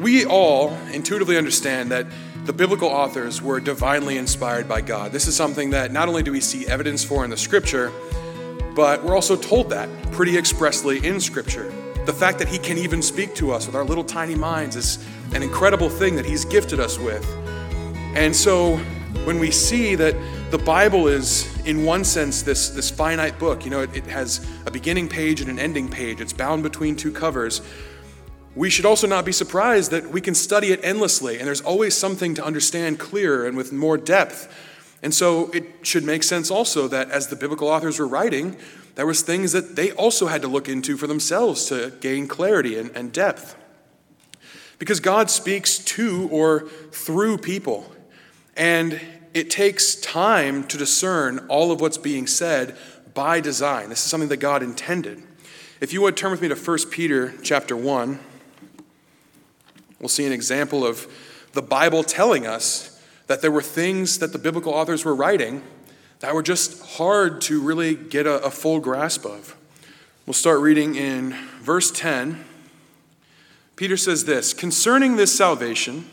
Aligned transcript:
We 0.00 0.26
all 0.26 0.70
intuitively 0.92 1.36
understand 1.38 1.92
that 1.92 2.06
the 2.44 2.52
biblical 2.52 2.88
authors 2.88 3.40
were 3.40 3.60
divinely 3.60 4.18
inspired 4.18 4.68
by 4.68 4.80
God. 4.80 5.12
This 5.12 5.28
is 5.28 5.36
something 5.36 5.70
that 5.70 5.92
not 5.92 6.08
only 6.08 6.22
do 6.22 6.32
we 6.32 6.40
see 6.40 6.66
evidence 6.66 7.04
for 7.04 7.24
in 7.24 7.30
the 7.30 7.36
scripture, 7.36 7.92
but 8.74 9.04
we're 9.04 9.14
also 9.14 9.36
told 9.36 9.70
that 9.70 9.88
pretty 10.10 10.36
expressly 10.36 11.04
in 11.06 11.20
scripture. 11.20 11.72
The 12.06 12.12
fact 12.12 12.40
that 12.40 12.48
He 12.48 12.58
can 12.58 12.76
even 12.76 13.02
speak 13.02 13.36
to 13.36 13.52
us 13.52 13.66
with 13.66 13.76
our 13.76 13.84
little 13.84 14.02
tiny 14.02 14.34
minds 14.34 14.74
is 14.74 14.98
an 15.32 15.42
incredible 15.44 15.88
thing 15.88 16.16
that 16.16 16.26
He's 16.26 16.44
gifted 16.44 16.80
us 16.80 16.98
with. 16.98 17.24
And 18.16 18.34
so 18.34 18.76
when 19.24 19.38
we 19.38 19.52
see 19.52 19.94
that 19.94 20.16
the 20.50 20.58
Bible 20.58 21.06
is, 21.06 21.48
in 21.66 21.84
one 21.84 22.02
sense, 22.02 22.42
this, 22.42 22.70
this 22.70 22.90
finite 22.90 23.38
book, 23.38 23.64
you 23.64 23.70
know, 23.70 23.82
it, 23.82 23.96
it 23.96 24.06
has 24.06 24.44
a 24.66 24.72
beginning 24.72 25.08
page 25.08 25.40
and 25.40 25.48
an 25.48 25.60
ending 25.60 25.88
page, 25.88 26.20
it's 26.20 26.32
bound 26.32 26.64
between 26.64 26.96
two 26.96 27.12
covers 27.12 27.62
we 28.56 28.70
should 28.70 28.86
also 28.86 29.06
not 29.06 29.24
be 29.24 29.32
surprised 29.32 29.90
that 29.90 30.10
we 30.10 30.20
can 30.20 30.34
study 30.34 30.70
it 30.70 30.80
endlessly, 30.82 31.38
and 31.38 31.46
there's 31.46 31.60
always 31.60 31.96
something 31.96 32.34
to 32.34 32.44
understand 32.44 32.98
clearer 32.98 33.46
and 33.46 33.56
with 33.56 33.72
more 33.72 33.96
depth. 33.96 34.52
And 35.02 35.12
so 35.12 35.50
it 35.50 35.64
should 35.82 36.04
make 36.04 36.22
sense 36.22 36.50
also 36.50 36.88
that 36.88 37.10
as 37.10 37.28
the 37.28 37.36
biblical 37.36 37.68
authors 37.68 37.98
were 37.98 38.06
writing, 38.06 38.56
there 38.94 39.06
was 39.06 39.22
things 39.22 39.52
that 39.52 39.74
they 39.74 39.90
also 39.92 40.28
had 40.28 40.40
to 40.42 40.48
look 40.48 40.68
into 40.68 40.96
for 40.96 41.06
themselves 41.06 41.66
to 41.66 41.92
gain 42.00 42.28
clarity 42.28 42.78
and, 42.78 42.90
and 42.96 43.12
depth. 43.12 43.56
Because 44.78 45.00
God 45.00 45.30
speaks 45.30 45.78
to 45.78 46.28
or 46.30 46.68
through 46.92 47.38
people, 47.38 47.92
and 48.56 49.00
it 49.34 49.50
takes 49.50 49.96
time 49.96 50.64
to 50.68 50.78
discern 50.78 51.44
all 51.48 51.72
of 51.72 51.80
what's 51.80 51.98
being 51.98 52.28
said 52.28 52.76
by 53.14 53.40
design. 53.40 53.88
This 53.88 54.04
is 54.04 54.10
something 54.10 54.28
that 54.28 54.36
God 54.36 54.62
intended. 54.62 55.22
If 55.80 55.92
you 55.92 56.00
would 56.02 56.16
turn 56.16 56.30
with 56.30 56.40
me 56.40 56.48
to 56.48 56.54
1 56.54 56.78
Peter 56.90 57.34
chapter 57.42 57.76
1. 57.76 58.20
We'll 60.04 60.10
see 60.10 60.26
an 60.26 60.32
example 60.32 60.86
of 60.86 61.06
the 61.54 61.62
Bible 61.62 62.04
telling 62.04 62.46
us 62.46 63.00
that 63.26 63.40
there 63.40 63.50
were 63.50 63.62
things 63.62 64.18
that 64.18 64.34
the 64.34 64.38
biblical 64.38 64.70
authors 64.70 65.02
were 65.02 65.14
writing 65.14 65.62
that 66.20 66.34
were 66.34 66.42
just 66.42 66.96
hard 66.96 67.40
to 67.40 67.58
really 67.62 67.94
get 67.94 68.26
a, 68.26 68.34
a 68.44 68.50
full 68.50 68.80
grasp 68.80 69.24
of. 69.24 69.56
We'll 70.26 70.34
start 70.34 70.60
reading 70.60 70.94
in 70.94 71.30
verse 71.62 71.90
10. 71.90 72.44
Peter 73.76 73.96
says 73.96 74.26
this 74.26 74.52
Concerning 74.52 75.16
this 75.16 75.34
salvation, 75.34 76.04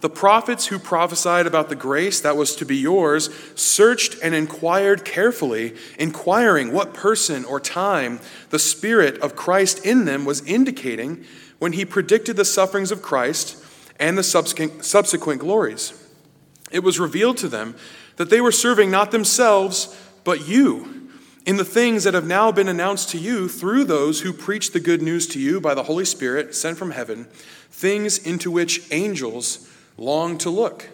the 0.00 0.08
prophets 0.08 0.68
who 0.68 0.78
prophesied 0.78 1.46
about 1.46 1.68
the 1.68 1.76
grace 1.76 2.22
that 2.22 2.38
was 2.38 2.56
to 2.56 2.64
be 2.64 2.78
yours 2.78 3.28
searched 3.56 4.16
and 4.22 4.34
inquired 4.34 5.04
carefully, 5.04 5.74
inquiring 5.98 6.72
what 6.72 6.94
person 6.94 7.44
or 7.44 7.60
time 7.60 8.20
the 8.48 8.58
Spirit 8.58 9.18
of 9.18 9.36
Christ 9.36 9.84
in 9.84 10.06
them 10.06 10.24
was 10.24 10.40
indicating 10.46 11.26
when 11.64 11.72
he 11.72 11.86
predicted 11.86 12.36
the 12.36 12.44
sufferings 12.44 12.92
of 12.92 13.00
Christ 13.00 13.56
and 13.98 14.18
the 14.18 14.22
subsequent 14.22 15.40
glories. 15.40 15.94
It 16.70 16.80
was 16.80 17.00
revealed 17.00 17.38
to 17.38 17.48
them 17.48 17.74
that 18.16 18.28
they 18.28 18.42
were 18.42 18.52
serving 18.52 18.90
not 18.90 19.12
themselves, 19.12 19.98
but 20.24 20.46
you, 20.46 21.08
in 21.46 21.56
the 21.56 21.64
things 21.64 22.04
that 22.04 22.12
have 22.12 22.26
now 22.26 22.52
been 22.52 22.68
announced 22.68 23.08
to 23.12 23.18
you 23.18 23.48
through 23.48 23.84
those 23.84 24.20
who 24.20 24.34
preach 24.34 24.72
the 24.72 24.78
good 24.78 25.00
news 25.00 25.26
to 25.28 25.40
you 25.40 25.58
by 25.58 25.72
the 25.72 25.84
Holy 25.84 26.04
Spirit 26.04 26.54
sent 26.54 26.76
from 26.76 26.90
heaven, 26.90 27.24
things 27.70 28.18
into 28.18 28.50
which 28.50 28.82
angels 28.92 29.66
long 29.96 30.36
to 30.36 30.50
look. 30.50 30.90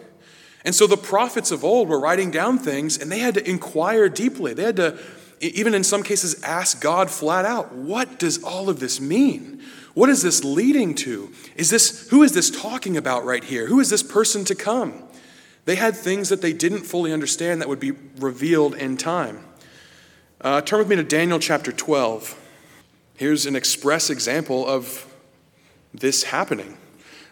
And 0.63 0.73
so 0.73 0.87
the 0.87 0.95
prophets 0.95 1.51
of 1.51 1.65
old 1.65 1.89
were 1.89 1.99
writing 1.99 2.31
down 2.31 2.57
things, 2.57 2.97
and 2.97 3.11
they 3.11 3.19
had 3.19 3.33
to 3.33 3.45
inquire 3.45 4.07
deeply. 4.07 4.53
They 4.53 4.63
had 4.63 4.77
to, 4.77 4.97
even 5.41 5.73
in 5.73 5.83
some 5.83 6.01
cases, 6.01 6.41
ask 6.43 6.79
God 6.79 7.11
flat 7.11 7.43
out, 7.43 7.73
What 7.73 8.17
does 8.19 8.41
all 8.41 8.69
of 8.69 8.79
this 8.79 9.01
mean? 9.01 9.61
What 9.93 10.09
is 10.09 10.21
this 10.21 10.43
leading 10.43 10.95
to? 10.95 11.31
Is 11.55 11.69
this 11.69 12.09
who 12.09 12.23
is 12.23 12.31
this 12.31 12.49
talking 12.49 12.95
about 12.95 13.25
right 13.25 13.43
here? 13.43 13.67
Who 13.67 13.79
is 13.79 13.89
this 13.89 14.03
person 14.03 14.45
to 14.45 14.55
come? 14.55 15.03
They 15.65 15.75
had 15.75 15.95
things 15.95 16.29
that 16.29 16.41
they 16.41 16.53
didn't 16.53 16.83
fully 16.83 17.13
understand 17.13 17.61
that 17.61 17.69
would 17.69 17.79
be 17.79 17.91
revealed 18.17 18.75
in 18.75 18.97
time. 18.97 19.45
Uh, 20.39 20.61
turn 20.61 20.79
with 20.79 20.87
me 20.87 20.95
to 20.95 21.03
Daniel 21.03 21.37
chapter 21.37 21.71
12. 21.71 22.37
Here's 23.15 23.45
an 23.45 23.55
express 23.55 24.09
example 24.09 24.67
of 24.67 25.05
this 25.93 26.23
happening. 26.23 26.77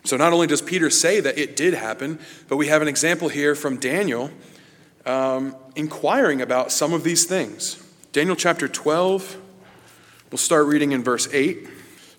So, 0.03 0.15
not 0.15 0.31
only 0.31 0.47
does 0.47 0.61
Peter 0.61 0.89
say 0.89 1.19
that 1.19 1.37
it 1.37 1.55
did 1.55 1.73
happen, 1.73 2.19
but 2.47 2.57
we 2.57 2.67
have 2.67 2.81
an 2.81 2.87
example 2.87 3.29
here 3.29 3.55
from 3.55 3.77
Daniel 3.77 4.29
um, 5.05 5.55
inquiring 5.75 6.41
about 6.41 6.71
some 6.71 6.93
of 6.93 7.03
these 7.03 7.25
things. 7.25 7.83
Daniel 8.11 8.35
chapter 8.35 8.67
12, 8.67 9.37
we'll 10.31 10.37
start 10.37 10.67
reading 10.67 10.91
in 10.91 11.03
verse 11.03 11.27
8. 11.33 11.67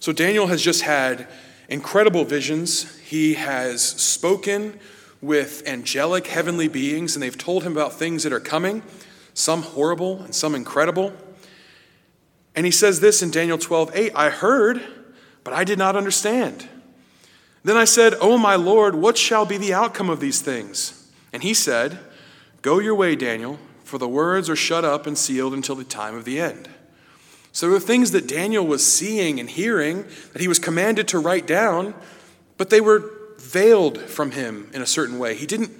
So 0.00 0.12
Daniel 0.12 0.46
has 0.46 0.62
just 0.62 0.82
had 0.82 1.28
incredible 1.68 2.24
visions. 2.24 2.98
He 3.00 3.34
has 3.34 3.82
spoken 3.82 4.80
with 5.20 5.62
angelic 5.66 6.26
heavenly 6.26 6.68
beings, 6.68 7.14
and 7.14 7.22
they've 7.22 7.36
told 7.36 7.64
him 7.64 7.72
about 7.72 7.92
things 7.92 8.22
that 8.22 8.32
are 8.32 8.40
coming, 8.40 8.82
some 9.34 9.60
horrible 9.60 10.22
and 10.22 10.34
some 10.34 10.54
incredible. 10.54 11.12
And 12.56 12.64
he 12.64 12.72
says 12.72 13.00
this 13.00 13.22
in 13.22 13.30
Daniel 13.30 13.58
12 13.58 13.94
8 13.94 14.12
I 14.14 14.30
heard, 14.30 14.82
but 15.44 15.52
I 15.52 15.64
did 15.64 15.78
not 15.78 15.96
understand. 15.96 16.66
Then 17.62 17.76
I 17.76 17.84
said, 17.84 18.14
Oh, 18.22 18.38
my 18.38 18.54
Lord, 18.54 18.94
what 18.94 19.18
shall 19.18 19.44
be 19.44 19.58
the 19.58 19.74
outcome 19.74 20.08
of 20.08 20.20
these 20.20 20.40
things? 20.40 21.12
And 21.30 21.42
he 21.42 21.52
said, 21.52 21.98
Go 22.62 22.78
your 22.78 22.94
way, 22.94 23.16
Daniel, 23.16 23.58
for 23.84 23.98
the 23.98 24.08
words 24.08 24.48
are 24.48 24.56
shut 24.56 24.82
up 24.82 25.06
and 25.06 25.16
sealed 25.16 25.52
until 25.52 25.74
the 25.74 25.84
time 25.84 26.14
of 26.14 26.24
the 26.24 26.40
end. 26.40 26.70
So 27.52 27.66
there 27.66 27.74
were 27.74 27.80
things 27.80 28.12
that 28.12 28.28
Daniel 28.28 28.66
was 28.66 28.86
seeing 28.86 29.40
and 29.40 29.50
hearing 29.50 30.04
that 30.32 30.40
he 30.40 30.48
was 30.48 30.58
commanded 30.58 31.08
to 31.08 31.18
write 31.18 31.46
down, 31.46 31.94
but 32.56 32.70
they 32.70 32.80
were 32.80 33.10
veiled 33.38 33.98
from 33.98 34.32
him 34.32 34.70
in 34.72 34.82
a 34.82 34.86
certain 34.86 35.18
way. 35.18 35.34
He 35.34 35.46
didn't 35.46 35.72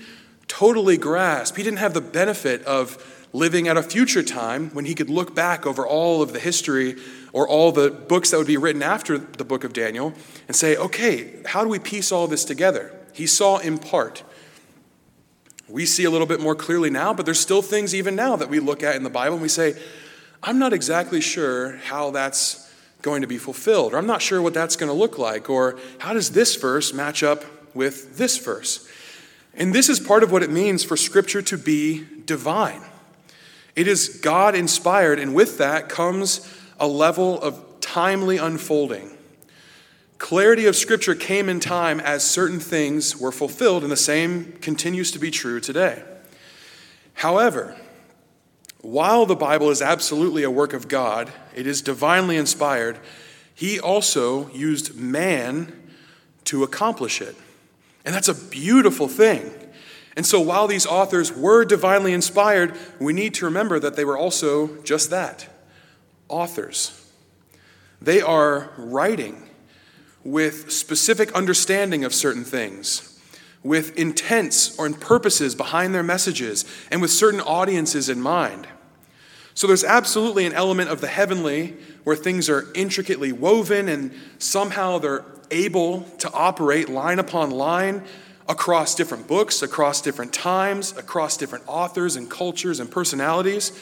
totally 0.48 0.96
grasp, 0.96 1.56
he 1.56 1.62
didn't 1.62 1.78
have 1.78 1.94
the 1.94 2.00
benefit 2.00 2.62
of 2.64 2.98
living 3.32 3.68
at 3.68 3.76
a 3.76 3.82
future 3.82 4.22
time 4.24 4.70
when 4.70 4.84
he 4.84 4.94
could 4.94 5.08
look 5.08 5.34
back 5.34 5.64
over 5.64 5.86
all 5.86 6.20
of 6.20 6.32
the 6.32 6.40
history 6.40 6.96
or 7.32 7.46
all 7.46 7.70
the 7.70 7.90
books 7.90 8.32
that 8.32 8.38
would 8.38 8.46
be 8.46 8.56
written 8.56 8.82
after 8.82 9.16
the 9.16 9.44
book 9.44 9.62
of 9.62 9.72
Daniel 9.72 10.12
and 10.48 10.56
say, 10.56 10.76
okay, 10.76 11.40
how 11.46 11.62
do 11.62 11.68
we 11.68 11.78
piece 11.78 12.10
all 12.10 12.26
this 12.26 12.44
together? 12.44 12.92
He 13.12 13.28
saw 13.28 13.58
in 13.58 13.78
part. 13.78 14.24
We 15.68 15.86
see 15.86 16.02
a 16.02 16.10
little 16.10 16.26
bit 16.26 16.40
more 16.40 16.56
clearly 16.56 16.90
now, 16.90 17.14
but 17.14 17.24
there's 17.24 17.38
still 17.38 17.62
things 17.62 17.94
even 17.94 18.16
now 18.16 18.34
that 18.34 18.48
we 18.48 18.58
look 18.58 18.82
at 18.82 18.96
in 18.96 19.04
the 19.04 19.10
Bible 19.10 19.34
and 19.34 19.42
we 19.42 19.48
say, 19.48 19.80
I'm 20.42 20.58
not 20.58 20.72
exactly 20.72 21.20
sure 21.20 21.76
how 21.76 22.10
that's 22.10 22.72
going 23.02 23.22
to 23.22 23.26
be 23.26 23.38
fulfilled, 23.38 23.92
or 23.92 23.98
I'm 23.98 24.06
not 24.06 24.22
sure 24.22 24.40
what 24.40 24.54
that's 24.54 24.76
going 24.76 24.90
to 24.90 24.96
look 24.96 25.18
like, 25.18 25.50
or 25.50 25.78
how 25.98 26.12
does 26.12 26.30
this 26.30 26.56
verse 26.56 26.92
match 26.92 27.22
up 27.22 27.44
with 27.74 28.16
this 28.16 28.38
verse? 28.38 28.88
And 29.54 29.74
this 29.74 29.88
is 29.88 30.00
part 30.00 30.22
of 30.22 30.32
what 30.32 30.42
it 30.42 30.50
means 30.50 30.84
for 30.84 30.96
Scripture 30.96 31.42
to 31.42 31.58
be 31.58 32.06
divine. 32.24 32.82
It 33.76 33.86
is 33.86 34.20
God 34.22 34.54
inspired, 34.54 35.18
and 35.18 35.34
with 35.34 35.58
that 35.58 35.88
comes 35.88 36.48
a 36.78 36.86
level 36.86 37.40
of 37.40 37.80
timely 37.80 38.38
unfolding. 38.38 39.16
Clarity 40.18 40.66
of 40.66 40.76
Scripture 40.76 41.14
came 41.14 41.48
in 41.48 41.60
time 41.60 42.00
as 42.00 42.24
certain 42.24 42.60
things 42.60 43.16
were 43.16 43.32
fulfilled, 43.32 43.82
and 43.82 43.92
the 43.92 43.96
same 43.96 44.52
continues 44.60 45.10
to 45.12 45.18
be 45.18 45.30
true 45.30 45.60
today. 45.60 46.02
However, 47.14 47.76
while 48.82 49.26
the 49.26 49.36
Bible 49.36 49.70
is 49.70 49.82
absolutely 49.82 50.42
a 50.42 50.50
work 50.50 50.72
of 50.72 50.88
God, 50.88 51.32
it 51.54 51.66
is 51.66 51.82
divinely 51.82 52.36
inspired, 52.36 52.98
he 53.54 53.78
also 53.78 54.50
used 54.50 54.94
man 54.96 55.90
to 56.44 56.62
accomplish 56.62 57.20
it. 57.20 57.36
And 58.04 58.14
that's 58.14 58.28
a 58.28 58.34
beautiful 58.34 59.08
thing. 59.08 59.52
And 60.16 60.24
so 60.26 60.40
while 60.40 60.66
these 60.66 60.86
authors 60.86 61.32
were 61.32 61.64
divinely 61.64 62.12
inspired, 62.12 62.76
we 62.98 63.12
need 63.12 63.34
to 63.34 63.44
remember 63.44 63.78
that 63.78 63.96
they 63.96 64.04
were 64.04 64.18
also 64.18 64.82
just 64.82 65.10
that 65.10 65.48
authors. 66.28 66.96
They 68.00 68.20
are 68.20 68.70
writing 68.78 69.48
with 70.24 70.70
specific 70.72 71.32
understanding 71.32 72.04
of 72.04 72.14
certain 72.14 72.44
things, 72.44 73.09
with 73.62 73.96
intents 73.98 74.78
or 74.78 74.90
purposes 74.90 75.54
behind 75.54 75.94
their 75.94 76.02
messages, 76.02 76.64
and 76.90 77.02
with 77.02 77.10
certain 77.10 77.40
audiences 77.40 78.08
in 78.08 78.20
mind. 78.20 78.66
So 79.54 79.66
there's 79.66 79.84
absolutely 79.84 80.46
an 80.46 80.52
element 80.52 80.88
of 80.88 81.00
the 81.00 81.08
heavenly 81.08 81.76
where 82.04 82.16
things 82.16 82.48
are 82.48 82.68
intricately 82.74 83.32
woven 83.32 83.88
and 83.88 84.12
somehow 84.38 84.98
they're 84.98 85.24
able 85.50 86.02
to 86.18 86.32
operate 86.32 86.88
line 86.88 87.18
upon 87.18 87.50
line 87.50 88.04
across 88.48 88.94
different 88.94 89.28
books, 89.28 89.62
across 89.62 90.00
different 90.00 90.32
times, 90.32 90.96
across 90.96 91.36
different 91.36 91.64
authors 91.66 92.16
and 92.16 92.30
cultures 92.30 92.80
and 92.80 92.90
personalities. 92.90 93.78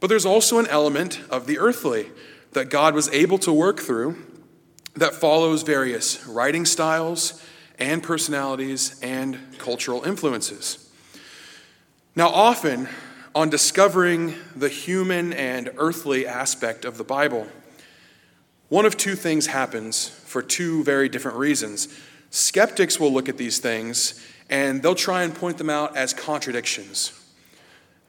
But 0.00 0.08
there's 0.08 0.26
also 0.26 0.58
an 0.58 0.66
element 0.66 1.20
of 1.30 1.46
the 1.46 1.58
earthly 1.58 2.10
that 2.52 2.70
God 2.70 2.94
was 2.94 3.08
able 3.10 3.38
to 3.38 3.52
work 3.52 3.78
through 3.78 4.16
that 4.94 5.14
follows 5.14 5.62
various 5.62 6.26
writing 6.26 6.64
styles 6.64 7.42
and 7.78 8.02
personalities 8.02 8.98
and 9.02 9.38
cultural 9.58 10.04
influences. 10.04 10.90
Now, 12.16 12.28
often, 12.28 12.88
on 13.34 13.50
discovering 13.50 14.34
the 14.56 14.68
human 14.68 15.32
and 15.32 15.70
earthly 15.76 16.26
aspect 16.26 16.84
of 16.84 16.98
the 16.98 17.04
Bible, 17.04 17.46
one 18.68 18.84
of 18.84 18.96
two 18.96 19.14
things 19.14 19.46
happens 19.46 20.08
for 20.08 20.42
two 20.42 20.82
very 20.84 21.08
different 21.08 21.38
reasons. 21.38 21.88
Skeptics 22.30 22.98
will 22.98 23.12
look 23.12 23.28
at 23.28 23.38
these 23.38 23.58
things 23.58 24.24
and 24.50 24.82
they'll 24.82 24.94
try 24.94 25.22
and 25.22 25.34
point 25.34 25.58
them 25.58 25.70
out 25.70 25.96
as 25.96 26.12
contradictions. 26.12 27.12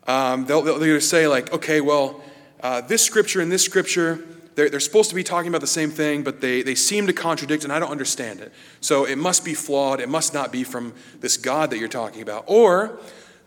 Um, 0.07 0.45
they'll, 0.45 0.61
they'll 0.61 1.01
say, 1.01 1.27
like, 1.27 1.53
okay, 1.53 1.81
well, 1.81 2.21
uh, 2.61 2.81
this 2.81 3.03
scripture 3.03 3.41
and 3.41 3.51
this 3.51 3.63
scripture, 3.63 4.19
they're, 4.55 4.69
they're 4.69 4.79
supposed 4.79 5.09
to 5.09 5.15
be 5.15 5.23
talking 5.23 5.49
about 5.49 5.61
the 5.61 5.67
same 5.67 5.91
thing, 5.91 6.23
but 6.23 6.41
they, 6.41 6.61
they 6.61 6.75
seem 6.75 7.07
to 7.07 7.13
contradict, 7.13 7.63
and 7.63 7.71
I 7.71 7.79
don't 7.79 7.91
understand 7.91 8.41
it. 8.41 8.51
So 8.81 9.05
it 9.05 9.17
must 9.17 9.45
be 9.45 9.53
flawed. 9.53 9.99
It 9.99 10.09
must 10.09 10.33
not 10.33 10.51
be 10.51 10.63
from 10.63 10.93
this 11.19 11.37
God 11.37 11.69
that 11.69 11.77
you're 11.77 11.87
talking 11.87 12.21
about. 12.21 12.43
Or 12.47 12.99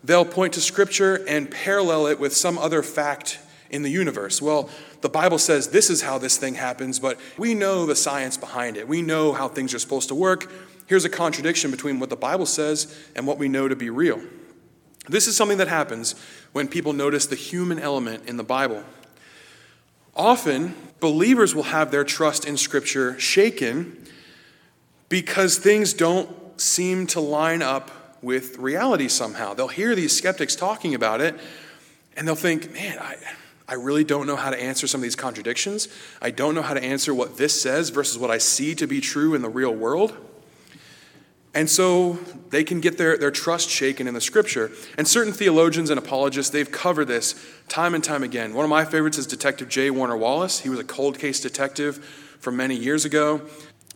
they'll 0.03 0.25
point 0.25 0.53
to 0.53 0.61
scripture 0.61 1.23
and 1.27 1.49
parallel 1.49 2.07
it 2.07 2.19
with 2.19 2.35
some 2.35 2.57
other 2.57 2.81
fact 2.81 3.39
in 3.69 3.83
the 3.83 3.89
universe. 3.89 4.41
Well, 4.41 4.69
the 5.01 5.09
Bible 5.09 5.39
says 5.39 5.69
this 5.69 5.89
is 5.89 6.01
how 6.01 6.17
this 6.17 6.37
thing 6.37 6.55
happens, 6.55 6.99
but 6.99 7.19
we 7.37 7.53
know 7.53 7.85
the 7.85 7.95
science 7.95 8.37
behind 8.37 8.77
it. 8.77 8.87
We 8.87 9.01
know 9.01 9.33
how 9.33 9.47
things 9.47 9.73
are 9.73 9.79
supposed 9.79 10.09
to 10.09 10.15
work. 10.15 10.51
Here's 10.87 11.05
a 11.05 11.09
contradiction 11.09 11.71
between 11.71 11.99
what 11.99 12.09
the 12.09 12.15
Bible 12.15 12.45
says 12.45 12.95
and 13.15 13.25
what 13.25 13.37
we 13.37 13.47
know 13.47 13.67
to 13.67 13.75
be 13.75 13.89
real. 13.89 14.21
This 15.09 15.27
is 15.27 15.35
something 15.35 15.57
that 15.57 15.67
happens 15.67 16.15
when 16.53 16.67
people 16.67 16.93
notice 16.93 17.25
the 17.25 17.35
human 17.35 17.79
element 17.79 18.27
in 18.27 18.37
the 18.37 18.43
Bible. 18.43 18.83
Often, 20.15 20.75
believers 21.03 21.53
will 21.53 21.63
have 21.63 21.91
their 21.91 22.05
trust 22.05 22.45
in 22.45 22.55
Scripture 22.55 23.19
shaken 23.19 24.07
because 25.09 25.57
things 25.57 25.91
don't 25.91 26.29
seem 26.55 27.05
to 27.05 27.19
line 27.19 27.61
up 27.61 27.91
with 28.21 28.57
reality 28.57 29.09
somehow. 29.09 29.53
They'll 29.53 29.67
hear 29.67 29.95
these 29.95 30.15
skeptics 30.15 30.55
talking 30.55 30.95
about 30.95 31.19
it 31.19 31.35
and 32.15 32.25
they'll 32.25 32.35
think, 32.35 32.71
man, 32.71 32.99
I, 32.99 33.17
I 33.67 33.73
really 33.73 34.05
don't 34.05 34.25
know 34.25 34.37
how 34.37 34.49
to 34.49 34.57
answer 34.57 34.87
some 34.87 34.99
of 34.99 35.03
these 35.03 35.17
contradictions. 35.17 35.89
I 36.21 36.31
don't 36.31 36.55
know 36.55 36.61
how 36.61 36.73
to 36.73 36.81
answer 36.81 37.13
what 37.13 37.35
this 37.35 37.61
says 37.61 37.89
versus 37.89 38.17
what 38.17 38.31
I 38.31 38.37
see 38.37 38.73
to 38.75 38.87
be 38.87 39.01
true 39.01 39.35
in 39.35 39.41
the 39.41 39.49
real 39.49 39.75
world. 39.75 40.15
And 41.55 41.69
so 41.69 42.13
they 42.49 42.63
can 42.63 42.79
get 42.81 42.97
their, 42.97 43.15
their 43.17 43.29
trust 43.29 43.69
shaken 43.69 44.07
in 44.07 44.13
the 44.13 44.21
scripture. 44.21 44.71
And 44.97 45.07
certain 45.07 45.33
theologians 45.33 45.91
and 45.91 45.99
apologists, 45.99 46.51
they've 46.51 46.71
covered 46.71 47.05
this 47.05 47.35
time 47.69 47.93
and 47.93 48.03
time 48.03 48.23
again. 48.23 48.53
One 48.53 48.63
of 48.63 48.69
my 48.69 48.85
favorites 48.85 49.19
is 49.19 49.27
Detective 49.27 49.69
J. 49.69 49.91
Warner 49.91 50.17
Wallace. 50.17 50.59
He 50.59 50.69
was 50.69 50.79
a 50.79 50.83
cold 50.83 51.19
case 51.19 51.39
detective 51.39 51.97
from 52.39 52.57
many 52.57 52.75
years 52.75 53.05
ago. 53.05 53.41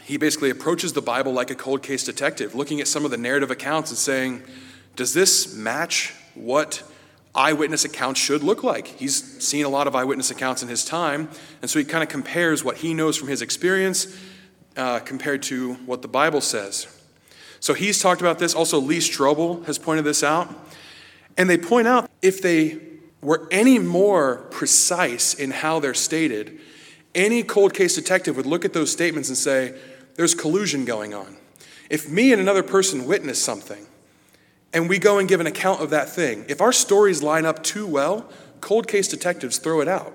He 0.04 0.18
basically 0.18 0.52
approaches 0.52 0.94
the 0.94 1.02
Bible 1.02 1.34
like 1.34 1.50
a 1.50 1.56
cold 1.56 1.82
case 1.84 2.04
detective, 2.04 2.56
looking 2.56 2.80
at 2.80 2.88
some 2.88 3.06
of 3.06 3.12
the 3.12 3.18
narrative 3.18 3.52
accounts 3.52 3.90
and 3.90 3.98
saying, 3.98 4.44
does 4.96 5.14
this 5.14 5.54
match 5.56 6.14
what 6.34 6.84
eyewitness 7.36 7.86
accounts 7.86 8.20
should 8.20 8.42
look 8.42 8.64
like? 8.64 8.88
He's 8.88 9.44
seen 9.44 9.66
a 9.66 9.70
lot 9.70 9.86
of 9.86 9.96
eyewitness 9.96 10.32
accounts 10.32 10.64
in 10.64 10.70
his 10.70 10.86
time, 10.86 11.30
and 11.62 11.70
so 11.70 11.78
he 11.78 11.86
kind 11.86 12.04
of 12.04 12.10
compares 12.10 12.64
what 12.64 12.78
he 12.78 12.94
knows 12.94 13.18
from 13.18 13.28
his 13.28 13.42
experience 13.42 14.16
uh, 14.76 15.00
compared 15.00 15.44
to 15.44 15.74
what 15.86 16.02
the 16.02 16.08
Bible 16.08 16.42
says. 16.42 16.88
So 17.60 17.74
he's 17.74 18.00
talked 18.02 18.22
about 18.22 18.40
this. 18.40 18.54
Also, 18.54 18.80
Lee 18.80 19.00
Strobel 19.00 19.66
has 19.66 19.78
pointed 19.78 20.06
this 20.06 20.24
out. 20.24 20.54
And 21.38 21.50
they 21.50 21.58
point 21.58 21.88
out 21.88 22.10
if 22.22 22.42
they 22.42 22.80
were 23.22 23.48
any 23.52 23.80
more 23.80 24.38
precise 24.52 25.34
in 25.34 25.52
how 25.52 25.80
they're 25.80 25.94
stated, 25.94 26.60
any 27.16 27.44
cold 27.44 27.74
case 27.74 27.96
detective 27.96 28.36
would 28.38 28.46
look 28.46 28.66
at 28.66 28.74
those 28.74 28.92
statements 28.92 29.30
and 29.30 29.38
say, 29.38 29.78
there's 30.16 30.34
collusion 30.34 30.86
going 30.86 31.14
on. 31.14 31.38
If 31.90 32.10
me 32.10 32.32
and 32.32 32.42
another 32.42 32.64
person 32.64 33.06
witness 33.06 33.42
something, 33.42 33.86
and 34.74 34.90
we 34.90 35.00
go 35.00 35.18
and 35.18 35.28
give 35.28 35.40
an 35.40 35.48
account 35.48 35.82
of 35.82 35.90
that 35.92 36.10
thing, 36.10 36.46
if 36.48 36.62
our 36.62 36.74
stories 36.74 37.24
line 37.24 37.46
up 37.46 37.64
too 37.64 37.88
well, 37.88 38.30
cold 38.62 38.88
case 38.88 39.08
detectives 39.08 39.58
throw 39.58 39.82
it 39.82 39.88
out 39.88 40.14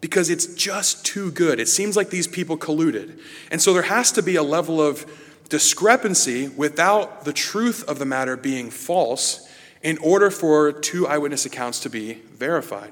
because 0.00 0.28
it's 0.28 0.46
just 0.54 1.06
too 1.06 1.30
good. 1.30 1.60
It 1.60 1.68
seems 1.68 1.96
like 1.96 2.10
these 2.10 2.26
people 2.26 2.58
colluded. 2.58 3.20
And 3.50 3.62
so 3.62 3.72
there 3.72 3.82
has 3.82 4.10
to 4.12 4.22
be 4.22 4.36
a 4.36 4.42
level 4.42 4.80
of 4.80 5.06
discrepancy 5.52 6.48
without 6.48 7.26
the 7.26 7.32
truth 7.32 7.84
of 7.86 7.98
the 7.98 8.06
matter 8.06 8.38
being 8.38 8.70
false 8.70 9.46
in 9.82 9.98
order 9.98 10.30
for 10.30 10.72
two 10.72 11.06
eyewitness 11.06 11.44
accounts 11.44 11.80
to 11.80 11.90
be 11.90 12.14
verified. 12.14 12.90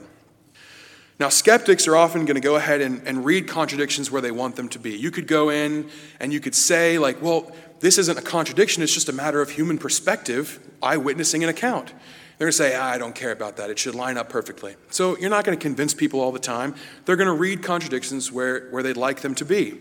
Now, 1.18 1.30
skeptics 1.30 1.88
are 1.88 1.96
often 1.96 2.26
going 2.26 2.34
to 2.34 2.42
go 2.42 2.56
ahead 2.56 2.82
and, 2.82 3.00
and 3.08 3.24
read 3.24 3.48
contradictions 3.48 4.10
where 4.10 4.20
they 4.20 4.30
want 4.30 4.56
them 4.56 4.68
to 4.70 4.78
be. 4.78 4.90
You 4.90 5.10
could 5.10 5.26
go 5.26 5.48
in 5.48 5.88
and 6.20 6.34
you 6.34 6.40
could 6.40 6.54
say, 6.54 6.98
like, 6.98 7.22
well, 7.22 7.50
this 7.80 7.96
isn't 7.96 8.18
a 8.18 8.22
contradiction, 8.22 8.82
it's 8.82 8.92
just 8.92 9.08
a 9.08 9.12
matter 9.14 9.40
of 9.40 9.48
human 9.48 9.78
perspective, 9.78 10.60
eyewitnessing 10.82 11.42
an 11.42 11.48
account. 11.48 11.94
They're 12.36 12.44
going 12.44 12.52
to 12.52 12.58
say, 12.58 12.76
I 12.76 12.98
don't 12.98 13.14
care 13.14 13.32
about 13.32 13.56
that. 13.56 13.70
It 13.70 13.78
should 13.78 13.94
line 13.94 14.18
up 14.18 14.28
perfectly. 14.28 14.76
So 14.90 15.16
you're 15.16 15.30
not 15.30 15.46
going 15.46 15.58
to 15.58 15.62
convince 15.62 15.94
people 15.94 16.20
all 16.20 16.32
the 16.32 16.38
time. 16.38 16.74
They're 17.06 17.16
going 17.16 17.26
to 17.26 17.32
read 17.32 17.62
contradictions 17.62 18.30
where, 18.30 18.68
where 18.68 18.82
they'd 18.82 18.98
like 18.98 19.20
them 19.20 19.34
to 19.36 19.46
be. 19.46 19.78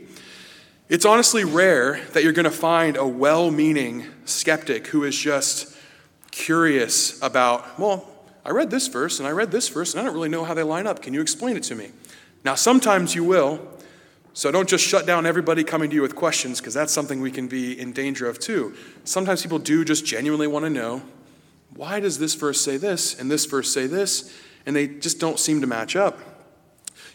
It's 0.90 1.06
honestly 1.06 1.44
rare 1.44 2.04
that 2.14 2.24
you're 2.24 2.34
going 2.34 2.46
to 2.46 2.52
find 2.52 2.98
a 2.98 3.06
well 3.06 3.52
meaning 3.52 4.08
skeptic 4.26 4.88
who 4.88 5.04
is 5.04 5.16
just 5.16 5.78
curious 6.32 7.22
about, 7.22 7.80
well, 7.80 8.10
I 8.44 8.50
read 8.50 8.72
this 8.72 8.88
verse 8.88 9.20
and 9.20 9.28
I 9.28 9.32
read 9.32 9.52
this 9.52 9.70
verse 9.70 9.94
and 9.94 10.02
I 10.02 10.04
don't 10.04 10.16
really 10.16 10.30
know 10.30 10.44
how 10.44 10.56
they 10.56 10.64
line 10.64 10.88
up. 10.88 11.04
Can 11.04 11.14
you 11.14 11.22
explain 11.22 11.58
it 11.58 11.64
to 11.64 11.76
me? 11.76 11.92
Now, 12.44 12.56
sometimes 12.56 13.14
you 13.14 13.24
will, 13.24 13.60
so 14.34 14.50
don't 14.50 14.68
just 14.68 14.84
shut 14.84 15.06
down 15.06 15.28
everybody 15.28 15.64
coming 15.64 15.92
to 15.92 15.96
you 15.96 16.02
with 16.02 16.16
questions 16.16 16.60
because 16.60 16.74
that's 16.74 16.92
something 16.92 17.22
we 17.22 17.30
can 17.30 17.48
be 17.48 17.80
in 17.80 17.94
danger 17.94 18.28
of 18.28 18.40
too. 18.40 18.74
Sometimes 19.04 19.44
people 19.44 19.60
do 19.60 19.86
just 19.86 20.08
genuinely 20.08 20.48
want 20.48 20.66
to 20.66 20.72
know 20.72 21.04
why 21.76 22.00
does 22.00 22.18
this 22.18 22.34
verse 22.34 22.60
say 22.60 22.78
this 22.78 23.20
and 23.20 23.30
this 23.30 23.46
verse 23.46 23.72
say 23.72 23.86
this, 23.86 24.36
and 24.66 24.76
they 24.76 24.88
just 24.88 25.20
don't 25.20 25.38
seem 25.38 25.62
to 25.62 25.68
match 25.68 25.96
up. 25.96 26.18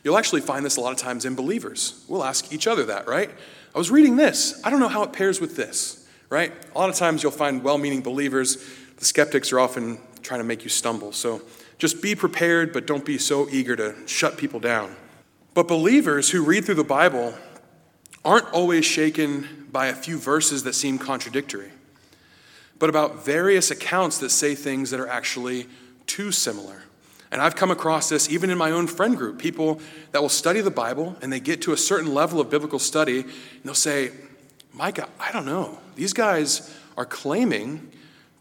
You'll 0.05 0.19
actually 0.19 0.43
find 0.43 0.65
this 0.65 0.77
a 0.77 0.81
lot 0.81 0.93
of 0.93 0.99
times 0.99 1.25
in 1.25 1.35
believers. 1.35 2.05
We'll 2.07 2.23
ask 2.23 2.53
each 2.53 2.69
other 2.69 2.85
that, 2.85 3.09
right? 3.09 3.31
I 3.75 3.79
was 3.79 3.91
reading 3.91 4.17
this. 4.17 4.61
I 4.63 4.71
don't 4.71 4.79
know 4.79 4.89
how 4.89 5.03
it 5.03 5.13
pairs 5.13 5.41
with 5.41 5.57
this, 5.57 6.07
right? 6.31 6.53
A 6.75 6.79
lot 6.79 6.91
of 6.91 6.97
times 6.97 7.23
you'll 7.23 7.33
find 7.33 7.63
well 7.63 7.77
meaning 7.77 8.03
believers. 8.03 8.65
The 8.97 9.05
skeptics 9.05 9.53
are 9.53 9.59
often 9.59 9.99
trying 10.23 10.41
to 10.41 10.45
make 10.45 10.63
you 10.63 10.71
stumble. 10.71 11.13
So 11.13 11.43
just 11.79 12.01
be 12.01 12.15
prepared, 12.15 12.73
but 12.73 12.87
don't 12.87 13.05
be 13.05 13.19
so 13.19 13.49
eager 13.51 13.75
to 13.77 13.95
shut 14.07 14.39
people 14.39 14.61
down. 14.61 14.95
But 15.55 15.67
believers 15.67 16.31
who 16.31 16.45
read 16.45 16.65
through 16.65 16.77
the 16.77 16.85
Bible 16.85 17.35
aren't 18.25 18.51
always 18.53 18.85
shaken 18.85 19.69
by 19.71 19.87
a 19.87 19.95
few 19.95 20.19
verses 20.19 20.63
that 20.63 20.75
seem 20.75 20.99
contradictory, 20.99 21.71
but 22.79 22.89
about 22.89 23.25
various 23.25 23.71
accounts 23.71 24.19
that 24.19 24.31
say 24.31 24.55
things 24.55 24.91
that 24.91 25.01
are 25.01 25.09
actually 25.09 25.67
too 26.07 26.31
similar. 26.31 26.85
And 27.35 27.43
I've 27.43 27.57
come 27.57 27.73
across 27.73 28.09
this 28.09 28.31
even 28.31 28.49
in 28.49 28.57
my 28.57 28.71
own 28.71 28.87
friend 28.87 29.17
group 29.17 29.41
people 29.41 29.81
that 30.13 30.23
will 30.23 30.29
study 30.29 30.61
the 30.61 30.71
Bible 30.71 31.17
and 31.21 31.33
they 31.33 31.41
get 31.41 31.63
to 31.63 31.73
a 31.73 31.77
certain 31.77 32.15
level 32.15 32.41
of 32.41 32.49
biblical 32.49 32.79
study 32.79 33.23
and 33.23 33.63
they'll 33.65 33.75
say, 33.75 34.13
Micah, 34.73 35.09
I 35.19 35.33
don't 35.33 35.45
know. 35.45 35.81
These 35.97 36.13
guys 36.13 36.73
are 36.97 37.05
claiming 37.05 37.91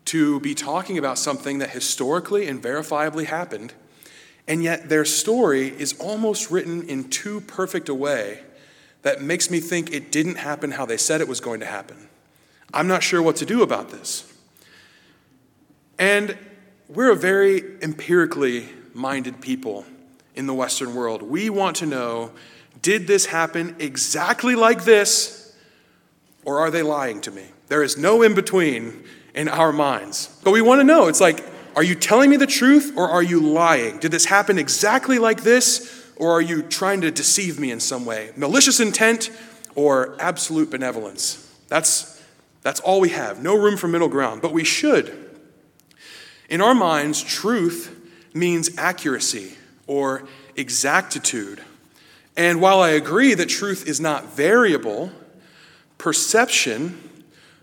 to 0.05 0.39
be 0.41 0.53
talking 0.53 1.00
about 1.00 1.17
something 1.17 1.57
that 1.57 1.71
historically 1.71 2.47
and 2.47 2.62
verifiably 2.62 3.25
happened, 3.25 3.73
and 4.47 4.62
yet 4.62 4.89
their 4.89 5.05
story 5.05 5.69
is 5.69 6.00
almost 6.00 6.51
written 6.51 6.88
in 6.88 7.09
too 7.09 7.41
perfect 7.41 7.89
a 7.89 7.95
way 7.95 8.41
that 9.01 9.23
makes 9.23 9.50
me 9.50 9.59
think 9.59 9.91
it 9.91 10.12
didn't 10.12 10.35
happen 10.35 10.69
how 10.69 10.85
they 10.85 10.97
said 10.97 11.19
it 11.19 11.27
was 11.27 11.39
going 11.39 11.62
to 11.62 11.65
happen. 11.65 11.97
I'm 12.71 12.88
not 12.88 13.01
sure 13.01 13.23
what 13.23 13.38
to 13.38 13.45
do 13.47 13.63
about 13.63 13.89
this. 13.89 14.31
And 15.97 16.38
we're 16.88 17.12
a 17.12 17.15
very 17.15 17.81
empirically 17.81 18.69
minded 18.93 19.41
people 19.41 19.85
in 20.35 20.47
the 20.47 20.53
Western 20.53 20.95
world. 20.95 21.21
We 21.21 21.50
want 21.50 21.77
to 21.77 21.85
know 21.85 22.31
did 22.81 23.07
this 23.07 23.27
happen 23.27 23.77
exactly 23.79 24.55
like 24.55 24.83
this, 24.83 25.55
or 26.43 26.59
are 26.59 26.69
they 26.69 26.83
lying 26.83 27.21
to 27.21 27.31
me? 27.31 27.45
There 27.69 27.81
is 27.81 27.97
no 27.97 28.21
in 28.21 28.35
between 28.35 29.03
in 29.33 29.47
our 29.47 29.71
minds. 29.71 30.38
But 30.43 30.51
we 30.51 30.62
want 30.62 30.81
to 30.81 30.83
know 30.83 31.07
it's 31.07 31.21
like, 31.21 31.43
are 31.75 31.83
you 31.83 31.95
telling 31.95 32.29
me 32.29 32.35
the 32.35 32.45
truth, 32.47 32.93
or 32.97 33.09
are 33.09 33.23
you 33.23 33.39
lying? 33.39 34.00
Did 34.00 34.12
this 34.12 34.25
happen 34.25 34.59
exactly 34.59 35.17
like 35.17 35.43
this, 35.43 36.12
or 36.17 36.31
are 36.31 36.41
you 36.41 36.62
trying 36.62 37.01
to 37.01 37.09
deceive 37.12 37.59
me 37.59 37.71
in 37.71 37.79
some 37.79 38.05
way? 38.05 38.31
Malicious 38.35 38.79
intent 38.79 39.31
or 39.75 40.15
absolute 40.19 40.69
benevolence? 40.69 41.39
That's, 41.69 42.21
that's 42.62 42.79
all 42.81 43.00
we 43.00 43.09
have. 43.09 43.41
No 43.41 43.57
room 43.57 43.77
for 43.77 43.88
middle 43.88 44.09
ground. 44.09 44.41
But 44.41 44.51
we 44.51 44.63
should. 44.63 45.31
In 46.50 46.59
our 46.62 46.75
minds, 46.75 47.23
truth 47.23 48.02
means 48.33 48.77
accuracy 48.77 49.53
or 49.87 50.27
exactitude. 50.55 51.61
And 52.35 52.61
while 52.61 52.81
I 52.81 52.89
agree 52.89 53.33
that 53.35 53.47
truth 53.47 53.87
is 53.87 53.99
not 53.99 54.35
variable, 54.35 55.11
perception 55.97 57.09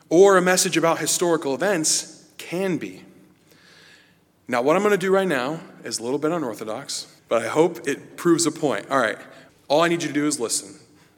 or 0.08 0.36
a 0.36 0.42
message 0.42 0.76
about 0.76 0.98
historical 0.98 1.54
events 1.54 2.28
can 2.38 2.78
be. 2.78 3.02
Now, 4.48 4.62
what 4.62 4.76
I'm 4.76 4.82
going 4.82 4.92
to 4.92 4.98
do 4.98 5.12
right 5.12 5.28
now 5.28 5.60
is 5.84 5.98
a 5.98 6.02
little 6.02 6.18
bit 6.18 6.32
unorthodox, 6.32 7.06
but 7.28 7.42
I 7.42 7.48
hope 7.48 7.86
it 7.86 8.16
proves 8.16 8.46
a 8.46 8.50
point. 8.50 8.90
All 8.90 8.98
right, 8.98 9.18
all 9.68 9.82
I 9.82 9.88
need 9.88 10.02
you 10.02 10.08
to 10.08 10.14
do 10.14 10.26
is 10.26 10.40
listen. 10.40 10.74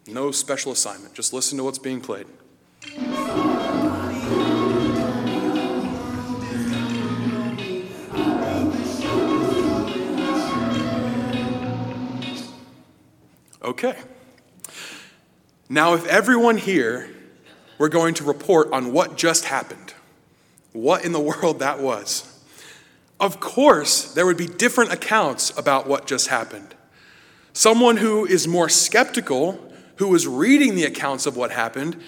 No 0.07 0.31
special 0.31 0.73
assignment, 0.73 1.15
just 1.15 1.33
listen 1.33 1.57
to 1.59 1.65
what's 1.65 1.79
being 1.79 2.01
played. 2.01 2.27
Okay. 13.63 13.97
Now, 15.69 15.95
if 15.95 16.07
everyone 16.07 16.57
here 16.57 17.09
were 17.79 17.89
going 17.89 18.15
to 18.15 18.25
report 18.25 18.73
on 18.73 18.93
what 18.93 19.17
just 19.17 19.47
happened. 19.47 19.95
What 20.73 21.05
in 21.05 21.13
the 21.13 21.21
world 21.33 21.59
that 21.59 21.81
was. 21.81 22.29
Of 23.19 23.41
course, 23.41 24.15
there 24.15 24.27
would 24.27 24.37
be 24.37 24.47
different 24.47 24.93
accounts 24.93 25.57
about 25.57 25.87
what 25.87 26.07
just 26.07 26.29
happened. 26.29 26.75
Someone 27.53 27.99
who 27.99 28.25
is 28.25 28.49
more 28.49 28.69
skeptical, 28.69 29.73
who 29.97 30.09
was 30.09 30.27
reading 30.27 30.75
the 30.75 30.85
accounts 30.85 31.27
of 31.27 31.37
what 31.37 31.51
happened, 31.51 32.01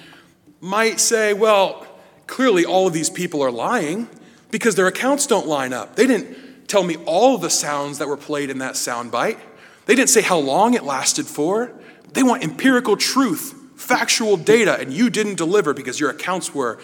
might 0.61 0.99
say, 0.99 1.35
well, 1.35 1.87
clearly 2.27 2.65
all 2.65 2.87
of 2.87 2.93
these 2.93 3.11
people 3.11 3.43
are 3.43 3.51
lying 3.51 4.09
because 4.51 4.75
their 4.75 4.87
accounts 4.87 5.27
don't 5.27 5.47
line 5.47 5.73
up. 5.73 5.97
They 5.97 6.07
didn't 6.07 6.69
tell 6.69 6.83
me 6.83 6.97
all 7.05 7.39
the 7.39 7.51
sounds 7.51 7.99
that 7.99 8.09
were 8.09 8.17
played 8.17 8.51
in 8.51 8.59
that 8.59 8.75
soundbite. 8.75 9.39
They 9.87 9.95
didn't 9.95 10.11
say 10.11 10.23
how 10.23 10.39
long 10.39 10.75
it 10.75 10.85
lasted 10.85 11.27
for. 11.27 11.73
They 12.13 12.23
want 12.23 12.43
empirical 12.43 12.97
truth, 12.97 13.55
factual 13.77 14.37
data, 14.37 14.79
and 14.79 14.93
you 14.93 15.11
didn't 15.11 15.37
deliver 15.37 15.75
because 15.75 16.01
your 16.01 16.11
accounts 16.11 16.55
were 16.55 16.79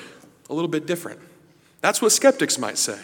a 0.48 0.54
little 0.54 0.68
bit 0.68 0.86
different. 0.86 1.20
That's 1.80 2.02
what 2.02 2.12
skeptics 2.12 2.58
might 2.58 2.78
say. 2.78 2.98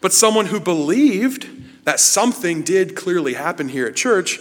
But 0.00 0.12
someone 0.12 0.46
who 0.46 0.60
believed 0.60 1.84
that 1.84 2.00
something 2.00 2.62
did 2.62 2.94
clearly 2.94 3.34
happen 3.34 3.68
here 3.68 3.86
at 3.86 3.96
church 3.96 4.38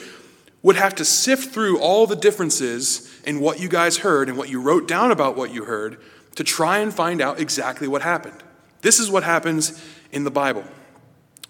would 0.62 0.76
have 0.76 0.96
to 0.96 1.06
sift 1.06 1.54
through 1.54 1.80
all 1.80 2.08
the 2.08 2.16
differences 2.16 3.12
in 3.26 3.40
what 3.40 3.60
you 3.60 3.70
guys 3.70 3.98
heard 3.98 4.30
and 4.30 4.38
what 4.38 4.50
you 4.50 4.62
wrote 4.62 4.88
down 4.88 5.12
about 5.12 5.36
what 5.36 5.54
you 5.54 5.64
heard 5.66 5.98
to 6.36 6.44
try 6.44 6.80
and 6.80 6.94
find 6.94 7.22
out 7.22 7.40
exactly 7.40 7.88
what 7.88 8.02
happened. 8.02 8.44
This 8.82 9.00
is 9.00 9.10
what 9.10 9.24
happens 9.24 9.82
in 10.12 10.24
the 10.24 10.32
Bible. 10.32 10.64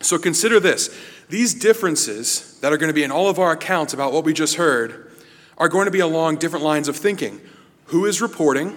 So 0.01 0.17
consider 0.17 0.60
this 0.60 0.96
these 1.29 1.53
differences 1.53 2.60
that 2.62 2.72
are 2.72 2.77
going 2.77 2.89
to 2.89 2.93
be 2.93 3.03
in 3.03 3.12
all 3.12 3.29
of 3.29 3.39
our 3.39 3.51
accounts 3.51 3.93
about 3.93 4.13
what 4.13 4.24
we 4.24 4.34
just 4.34 4.55
heard 4.55 5.12
are 5.57 5.67
going 5.67 5.86
to 5.86 5.91
be 5.91 6.00
along 6.00 6.38
different 6.38 6.63
lines 6.63 6.88
of 6.88 6.96
thinking. 6.96 7.41
Who 7.86 8.05
is 8.05 8.22
reporting? 8.22 8.75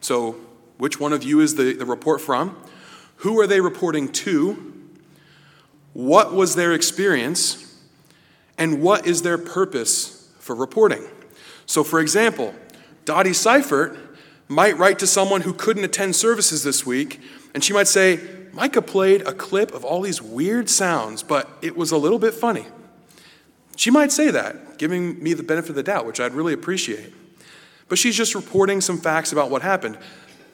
So, 0.00 0.36
which 0.76 1.00
one 1.00 1.12
of 1.12 1.24
you 1.24 1.40
is 1.40 1.56
the, 1.56 1.72
the 1.72 1.84
report 1.84 2.20
from? 2.20 2.56
Who 3.16 3.40
are 3.40 3.46
they 3.46 3.60
reporting 3.60 4.12
to? 4.12 4.74
What 5.92 6.32
was 6.32 6.54
their 6.54 6.72
experience? 6.72 7.76
And 8.56 8.80
what 8.80 9.06
is 9.06 9.22
their 9.22 9.38
purpose 9.38 10.30
for 10.38 10.54
reporting? 10.54 11.04
So, 11.66 11.82
for 11.82 12.00
example, 12.00 12.54
Dottie 13.04 13.32
Seifert 13.32 13.96
might 14.48 14.76
write 14.78 14.98
to 15.00 15.06
someone 15.06 15.42
who 15.42 15.52
couldn't 15.52 15.84
attend 15.84 16.16
services 16.16 16.62
this 16.62 16.86
week, 16.86 17.20
and 17.54 17.62
she 17.62 17.72
might 17.72 17.88
say, 17.88 18.20
Micah 18.58 18.82
played 18.82 19.20
a 19.22 19.32
clip 19.32 19.72
of 19.72 19.84
all 19.84 20.00
these 20.00 20.20
weird 20.20 20.68
sounds, 20.68 21.22
but 21.22 21.48
it 21.62 21.76
was 21.76 21.92
a 21.92 21.96
little 21.96 22.18
bit 22.18 22.34
funny. 22.34 22.66
She 23.76 23.88
might 23.88 24.10
say 24.10 24.32
that, 24.32 24.78
giving 24.78 25.22
me 25.22 25.32
the 25.32 25.44
benefit 25.44 25.70
of 25.70 25.76
the 25.76 25.84
doubt, 25.84 26.06
which 26.06 26.18
I'd 26.18 26.34
really 26.34 26.54
appreciate. 26.54 27.14
But 27.88 27.98
she's 27.98 28.16
just 28.16 28.34
reporting 28.34 28.80
some 28.80 28.98
facts 28.98 29.30
about 29.30 29.48
what 29.48 29.62
happened. 29.62 29.96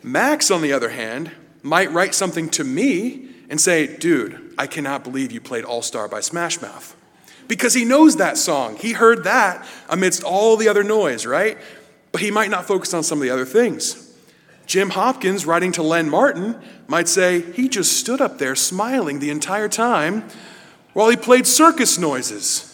Max, 0.03 0.51
on 0.51 0.61
the 0.61 0.71
other 0.71 0.91
hand, 0.91 1.31
might 1.63 1.91
write 1.93 2.15
something 2.15 2.51
to 2.51 2.63
me 2.63 3.31
and 3.49 3.59
say, 3.59 3.97
Dude, 3.97 4.53
I 4.59 4.67
cannot 4.67 5.03
believe 5.03 5.33
you 5.33 5.41
played 5.41 5.65
All 5.65 5.81
Star 5.81 6.07
by 6.07 6.21
Smash 6.21 6.61
Mouth. 6.61 6.95
Because 7.49 7.73
he 7.73 7.87
knows 7.87 8.17
that 8.17 8.37
song. 8.37 8.77
He 8.77 8.93
heard 8.93 9.25
that 9.25 9.67
amidst 9.89 10.23
all 10.23 10.59
the 10.59 10.69
other 10.69 10.85
noise, 10.85 11.25
right? 11.25 11.57
But 12.13 12.21
he 12.21 12.31
might 12.31 12.51
not 12.51 12.67
focus 12.67 12.93
on 12.93 13.03
some 13.03 13.17
of 13.17 13.23
the 13.23 13.31
other 13.31 13.47
things. 13.47 14.04
Jim 14.67 14.91
Hopkins, 14.91 15.47
writing 15.47 15.73
to 15.73 15.83
Len 15.83 16.09
Martin, 16.09 16.57
might 16.87 17.09
say 17.09 17.41
he 17.53 17.69
just 17.69 17.93
stood 17.93 18.21
up 18.21 18.39
there 18.39 18.55
smiling 18.55 19.19
the 19.19 19.31
entire 19.31 19.69
time 19.69 20.25
while 20.93 21.11
he 21.11 21.17
played 21.17 21.47
circus 21.47 21.99
noises. 21.99 22.71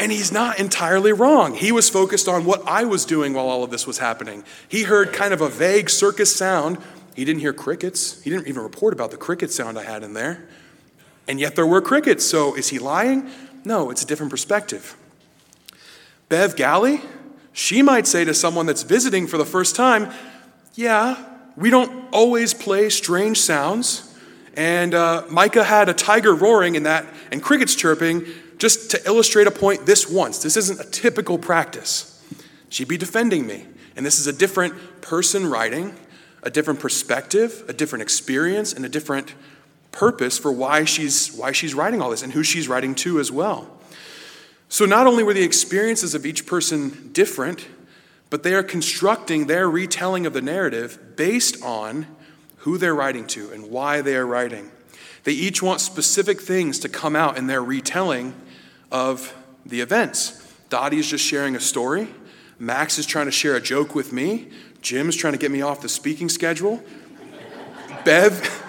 And 0.00 0.12
he's 0.12 0.30
not 0.30 0.60
entirely 0.60 1.12
wrong. 1.12 1.54
He 1.54 1.72
was 1.72 1.90
focused 1.90 2.28
on 2.28 2.44
what 2.44 2.62
I 2.66 2.84
was 2.84 3.04
doing 3.04 3.34
while 3.34 3.48
all 3.48 3.64
of 3.64 3.70
this 3.70 3.86
was 3.86 3.98
happening. 3.98 4.44
He 4.68 4.84
heard 4.84 5.12
kind 5.12 5.34
of 5.34 5.40
a 5.40 5.48
vague 5.48 5.90
circus 5.90 6.34
sound. 6.34 6.78
He 7.16 7.24
didn't 7.24 7.40
hear 7.40 7.52
crickets. 7.52 8.22
He 8.22 8.30
didn't 8.30 8.46
even 8.46 8.62
report 8.62 8.92
about 8.92 9.10
the 9.10 9.16
cricket 9.16 9.50
sound 9.50 9.76
I 9.76 9.82
had 9.82 10.04
in 10.04 10.14
there. 10.14 10.46
And 11.26 11.40
yet 11.40 11.56
there 11.56 11.66
were 11.66 11.80
crickets. 11.80 12.24
So 12.24 12.54
is 12.54 12.68
he 12.68 12.78
lying? 12.78 13.28
No, 13.64 13.90
it's 13.90 14.02
a 14.02 14.06
different 14.06 14.30
perspective. 14.30 14.96
Bev 16.28 16.54
Galley, 16.54 17.00
she 17.52 17.82
might 17.82 18.06
say 18.06 18.24
to 18.24 18.34
someone 18.34 18.66
that's 18.66 18.84
visiting 18.84 19.26
for 19.26 19.36
the 19.36 19.44
first 19.44 19.74
time, 19.74 20.12
yeah, 20.78 21.16
we 21.56 21.70
don't 21.70 22.08
always 22.12 22.54
play 22.54 22.88
strange 22.88 23.40
sounds. 23.40 24.16
And 24.54 24.94
uh, 24.94 25.24
Micah 25.28 25.64
had 25.64 25.88
a 25.88 25.92
tiger 25.92 26.32
roaring 26.32 26.76
in 26.76 26.84
that 26.84 27.04
and 27.32 27.42
crickets 27.42 27.74
chirping 27.74 28.24
just 28.58 28.92
to 28.92 29.04
illustrate 29.04 29.48
a 29.48 29.50
point 29.50 29.86
this 29.86 30.08
once. 30.08 30.40
This 30.40 30.56
isn't 30.56 30.78
a 30.78 30.88
typical 30.88 31.36
practice. 31.36 32.24
She'd 32.68 32.86
be 32.86 32.96
defending 32.96 33.44
me. 33.44 33.66
And 33.96 34.06
this 34.06 34.20
is 34.20 34.28
a 34.28 34.32
different 34.32 35.00
person 35.00 35.50
writing, 35.50 35.96
a 36.44 36.50
different 36.50 36.78
perspective, 36.78 37.64
a 37.66 37.72
different 37.72 38.02
experience, 38.04 38.72
and 38.72 38.84
a 38.84 38.88
different 38.88 39.34
purpose 39.90 40.38
for 40.38 40.52
why 40.52 40.84
she's, 40.84 41.32
why 41.32 41.50
she's 41.50 41.74
writing 41.74 42.00
all 42.00 42.10
this 42.10 42.22
and 42.22 42.34
who 42.34 42.44
she's 42.44 42.68
writing 42.68 42.94
to 42.94 43.18
as 43.18 43.32
well. 43.32 43.68
So, 44.68 44.84
not 44.84 45.08
only 45.08 45.24
were 45.24 45.34
the 45.34 45.42
experiences 45.42 46.14
of 46.14 46.24
each 46.24 46.46
person 46.46 47.10
different, 47.12 47.66
but 48.30 48.42
they 48.42 48.54
are 48.54 48.62
constructing 48.62 49.46
their 49.46 49.68
retelling 49.68 50.26
of 50.26 50.32
the 50.32 50.42
narrative 50.42 51.16
based 51.16 51.62
on 51.62 52.06
who 52.58 52.78
they're 52.78 52.94
writing 52.94 53.26
to 53.26 53.50
and 53.50 53.70
why 53.70 54.00
they 54.00 54.16
are 54.16 54.26
writing. 54.26 54.70
They 55.24 55.32
each 55.32 55.62
want 55.62 55.80
specific 55.80 56.40
things 56.40 56.78
to 56.80 56.88
come 56.88 57.16
out 57.16 57.36
in 57.36 57.46
their 57.46 57.62
retelling 57.62 58.34
of 58.90 59.34
the 59.64 59.80
events. 59.80 60.44
Dottie 60.68 60.98
is 60.98 61.08
just 61.08 61.24
sharing 61.24 61.56
a 61.56 61.60
story. 61.60 62.08
Max 62.58 62.98
is 62.98 63.06
trying 63.06 63.26
to 63.26 63.32
share 63.32 63.54
a 63.54 63.60
joke 63.60 63.94
with 63.94 64.12
me. 64.12 64.48
Jim 64.82 65.08
is 65.08 65.16
trying 65.16 65.32
to 65.32 65.38
get 65.38 65.50
me 65.50 65.62
off 65.62 65.80
the 65.80 65.88
speaking 65.88 66.28
schedule. 66.28 66.82
Bev, 68.04 68.64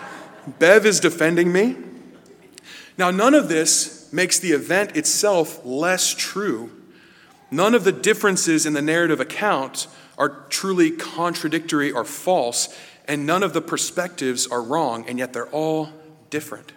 Bev 0.60 0.86
is 0.86 1.00
defending 1.00 1.51
me. 1.51 1.75
Now, 2.98 3.12
none 3.12 3.34
of 3.34 3.48
this 3.48 4.12
makes 4.12 4.39
the 4.39 4.51
event 4.51 4.96
itself 4.98 5.66
less 5.66 6.13
true 6.13 6.72
None 7.51 7.74
of 7.74 7.84
the 7.84 7.91
differences 7.91 8.65
in 8.65 8.74
the 8.74 8.82
narrative 8.82 9.20
account 9.20 9.88
are 10.18 10.29
truly 10.50 10.91
contradictory 10.91 11.91
or 11.91 12.03
false, 12.03 12.75
and 13.06 13.25
none 13.25 13.41
of 13.41 13.53
the 13.53 13.62
perspectives 13.62 14.46
are 14.48 14.62
wrong, 14.62 15.08
and 15.08 15.18
yet 15.18 15.34
they're 15.34 15.48
all 15.48 15.89
different. 16.29 16.74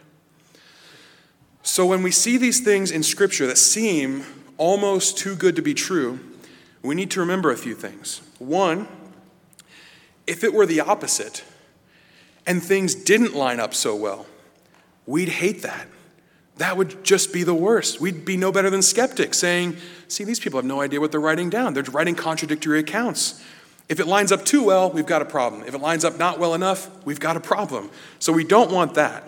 So 1.62 1.86
when 1.86 2.02
we 2.02 2.10
see 2.10 2.38
these 2.38 2.60
things 2.60 2.90
in 2.90 3.02
Scripture 3.02 3.46
that 3.46 3.58
seem 3.58 4.24
almost 4.56 5.18
too 5.18 5.36
good 5.36 5.56
to 5.56 5.62
be 5.62 5.74
true, 5.74 6.20
we 6.82 6.94
need 6.94 7.10
to 7.12 7.20
remember 7.20 7.50
a 7.50 7.56
few 7.56 7.74
things. 7.74 8.20
One, 8.38 8.88
if 10.26 10.42
it 10.42 10.52
were 10.52 10.66
the 10.66 10.80
opposite 10.80 11.44
and 12.46 12.62
things 12.62 12.94
didn't 12.94 13.34
line 13.34 13.60
up 13.60 13.74
so 13.74 13.94
well, 13.94 14.26
we'd 15.06 15.28
hate 15.28 15.62
that. 15.62 15.86
That 16.58 16.76
would 16.76 17.02
just 17.04 17.32
be 17.32 17.44
the 17.44 17.54
worst. 17.54 18.00
We'd 18.00 18.24
be 18.24 18.36
no 18.36 18.52
better 18.52 18.70
than 18.70 18.82
skeptics 18.82 19.38
saying, 19.38 19.76
see, 20.08 20.24
these 20.24 20.38
people 20.38 20.58
have 20.58 20.66
no 20.66 20.80
idea 20.80 21.00
what 21.00 21.10
they're 21.10 21.20
writing 21.20 21.50
down. 21.50 21.74
They're 21.74 21.82
writing 21.84 22.14
contradictory 22.14 22.78
accounts. 22.78 23.42
If 23.88 24.00
it 24.00 24.06
lines 24.06 24.32
up 24.32 24.44
too 24.44 24.64
well, 24.64 24.90
we've 24.90 25.06
got 25.06 25.22
a 25.22 25.24
problem. 25.24 25.64
If 25.64 25.74
it 25.74 25.80
lines 25.80 26.04
up 26.04 26.18
not 26.18 26.38
well 26.38 26.54
enough, 26.54 26.90
we've 27.04 27.20
got 27.20 27.36
a 27.36 27.40
problem. 27.40 27.90
So 28.18 28.32
we 28.32 28.44
don't 28.44 28.70
want 28.70 28.94
that. 28.94 29.24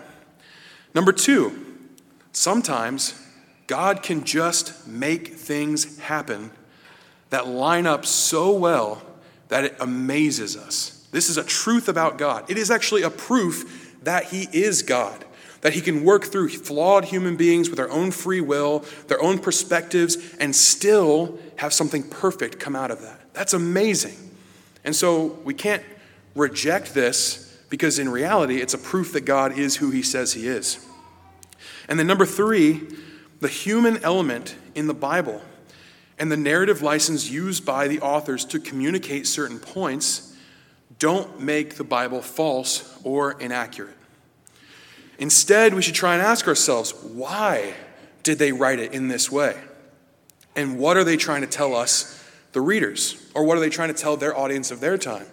Number 0.93 1.11
two, 1.11 1.65
sometimes 2.31 3.19
God 3.67 4.03
can 4.03 4.23
just 4.23 4.87
make 4.87 5.29
things 5.29 5.99
happen 5.99 6.51
that 7.31 7.47
line 7.47 7.87
up 7.87 8.05
so 8.05 8.51
well 8.53 9.01
that 9.49 9.63
it 9.65 9.75
amazes 9.79 10.55
us. 10.55 11.07
This 11.11 11.29
is 11.29 11.37
a 11.37 11.43
truth 11.43 11.89
about 11.89 12.17
God. 12.17 12.49
It 12.49 12.57
is 12.57 12.71
actually 12.71 13.01
a 13.01 13.09
proof 13.09 13.97
that 14.03 14.25
He 14.25 14.47
is 14.51 14.83
God 14.83 15.25
that 15.65 15.73
he 15.73 15.81
can 15.81 16.03
work 16.03 16.25
through 16.25 16.47
flawed 16.47 17.05
human 17.05 17.35
beings 17.35 17.71
with 17.71 17.77
their 17.77 17.89
own 17.89 18.11
free 18.11 18.39
will, 18.39 18.85
their 19.07 19.19
own 19.19 19.39
perspectives, 19.39 20.15
and 20.39 20.55
still 20.55 21.39
have 21.55 21.73
something 21.73 22.03
perfect 22.03 22.59
come 22.59 22.75
out 22.75 22.91
of 22.91 23.01
that. 23.01 23.33
That's 23.33 23.51
amazing. 23.51 24.15
And 24.83 24.95
so 24.95 25.39
we 25.43 25.55
can't 25.55 25.81
reject 26.35 26.93
this 26.93 27.57
because 27.67 27.97
in 27.97 28.09
reality, 28.09 28.61
it's 28.61 28.75
a 28.75 28.77
proof 28.77 29.11
that 29.13 29.21
God 29.21 29.57
is 29.57 29.77
who 29.77 29.89
he 29.89 30.03
says 30.03 30.33
he 30.33 30.47
is. 30.47 30.85
And 31.89 31.97
then, 31.97 32.05
number 32.05 32.27
three, 32.27 32.83
the 33.39 33.47
human 33.47 33.97
element 34.03 34.55
in 34.75 34.85
the 34.85 34.93
Bible 34.93 35.41
and 36.19 36.31
the 36.31 36.37
narrative 36.37 36.83
license 36.83 37.27
used 37.27 37.65
by 37.65 37.87
the 37.87 38.01
authors 38.01 38.45
to 38.45 38.59
communicate 38.59 39.25
certain 39.25 39.57
points 39.57 40.31
don't 40.99 41.39
make 41.39 41.73
the 41.73 41.83
Bible 41.83 42.21
false 42.21 42.99
or 43.03 43.41
inaccurate. 43.41 43.97
Instead, 45.17 45.73
we 45.73 45.81
should 45.81 45.95
try 45.95 46.13
and 46.13 46.21
ask 46.21 46.47
ourselves 46.47 46.93
why 47.03 47.73
did 48.23 48.39
they 48.39 48.51
write 48.51 48.79
it 48.79 48.93
in 48.93 49.07
this 49.07 49.31
way? 49.31 49.55
And 50.55 50.79
what 50.79 50.97
are 50.97 51.03
they 51.03 51.17
trying 51.17 51.41
to 51.41 51.47
tell 51.47 51.75
us, 51.75 52.23
the 52.53 52.61
readers? 52.61 53.29
Or 53.33 53.43
what 53.43 53.57
are 53.57 53.59
they 53.59 53.69
trying 53.69 53.89
to 53.89 53.93
tell 53.93 54.17
their 54.17 54.37
audience 54.37 54.71
of 54.71 54.79
their 54.79 54.97
time? 54.97 55.27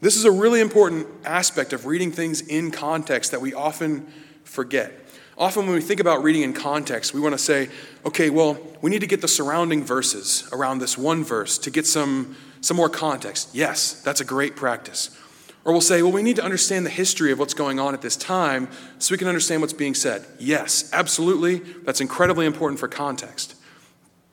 This 0.00 0.16
is 0.16 0.24
a 0.24 0.30
really 0.30 0.60
important 0.60 1.06
aspect 1.24 1.72
of 1.72 1.84
reading 1.86 2.10
things 2.10 2.40
in 2.40 2.70
context 2.70 3.32
that 3.32 3.40
we 3.40 3.52
often 3.52 4.06
forget. 4.44 4.92
Often, 5.36 5.66
when 5.66 5.74
we 5.74 5.80
think 5.80 6.00
about 6.00 6.22
reading 6.22 6.42
in 6.42 6.52
context, 6.52 7.14
we 7.14 7.20
want 7.20 7.34
to 7.34 7.38
say, 7.38 7.68
okay, 8.04 8.30
well, 8.30 8.58
we 8.82 8.90
need 8.90 9.00
to 9.00 9.06
get 9.06 9.20
the 9.20 9.28
surrounding 9.28 9.84
verses 9.84 10.48
around 10.52 10.78
this 10.78 10.98
one 10.98 11.24
verse 11.24 11.58
to 11.58 11.70
get 11.70 11.86
some, 11.86 12.36
some 12.60 12.76
more 12.76 12.88
context. 12.88 13.50
Yes, 13.54 14.02
that's 14.02 14.20
a 14.20 14.24
great 14.24 14.56
practice. 14.56 15.16
Or 15.64 15.72
we'll 15.72 15.80
say, 15.80 16.02
well, 16.02 16.12
we 16.12 16.22
need 16.22 16.36
to 16.36 16.44
understand 16.44 16.86
the 16.86 16.90
history 16.90 17.32
of 17.32 17.38
what's 17.38 17.54
going 17.54 17.78
on 17.78 17.92
at 17.92 18.00
this 18.00 18.16
time 18.16 18.68
so 18.98 19.12
we 19.12 19.18
can 19.18 19.28
understand 19.28 19.60
what's 19.60 19.74
being 19.74 19.94
said. 19.94 20.24
Yes, 20.38 20.90
absolutely. 20.92 21.58
That's 21.84 22.00
incredibly 22.00 22.46
important 22.46 22.80
for 22.80 22.88
context. 22.88 23.56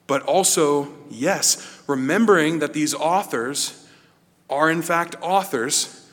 But 0.08 0.24
also, 0.24 0.94
yes, 1.10 1.82
remembering 1.86 2.60
that 2.60 2.74
these 2.74 2.94
authors 2.94 3.86
are 4.50 4.72
in 4.72 4.82
fact 4.82 5.16
authors 5.22 6.10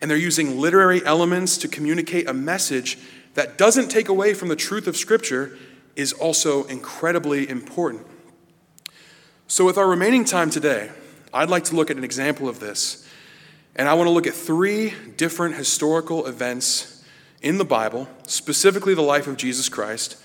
and 0.00 0.10
they're 0.10 0.18
using 0.18 0.58
literary 0.58 1.04
elements 1.04 1.58
to 1.58 1.68
communicate 1.68 2.28
a 2.28 2.32
message 2.32 2.98
that 3.34 3.58
doesn't 3.58 3.88
take 3.88 4.08
away 4.08 4.32
from 4.32 4.48
the 4.48 4.56
truth 4.56 4.86
of 4.86 4.96
Scripture 4.96 5.58
is 5.96 6.12
also 6.12 6.64
incredibly 6.64 7.48
important. 7.48 8.06
So, 9.46 9.64
with 9.64 9.76
our 9.76 9.86
remaining 9.86 10.24
time 10.24 10.50
today, 10.50 10.90
I'd 11.32 11.50
like 11.50 11.64
to 11.64 11.76
look 11.76 11.90
at 11.90 11.96
an 11.96 12.04
example 12.04 12.48
of 12.48 12.60
this 12.60 13.03
and 13.76 13.88
I 13.88 13.94
want 13.94 14.06
to 14.06 14.12
look 14.12 14.26
at 14.26 14.34
three 14.34 14.94
different 15.16 15.56
historical 15.56 16.26
events 16.26 17.04
in 17.42 17.58
the 17.58 17.64
Bible, 17.64 18.08
specifically 18.26 18.94
the 18.94 19.02
life 19.02 19.26
of 19.26 19.36
Jesus 19.36 19.68
Christ, 19.68 20.16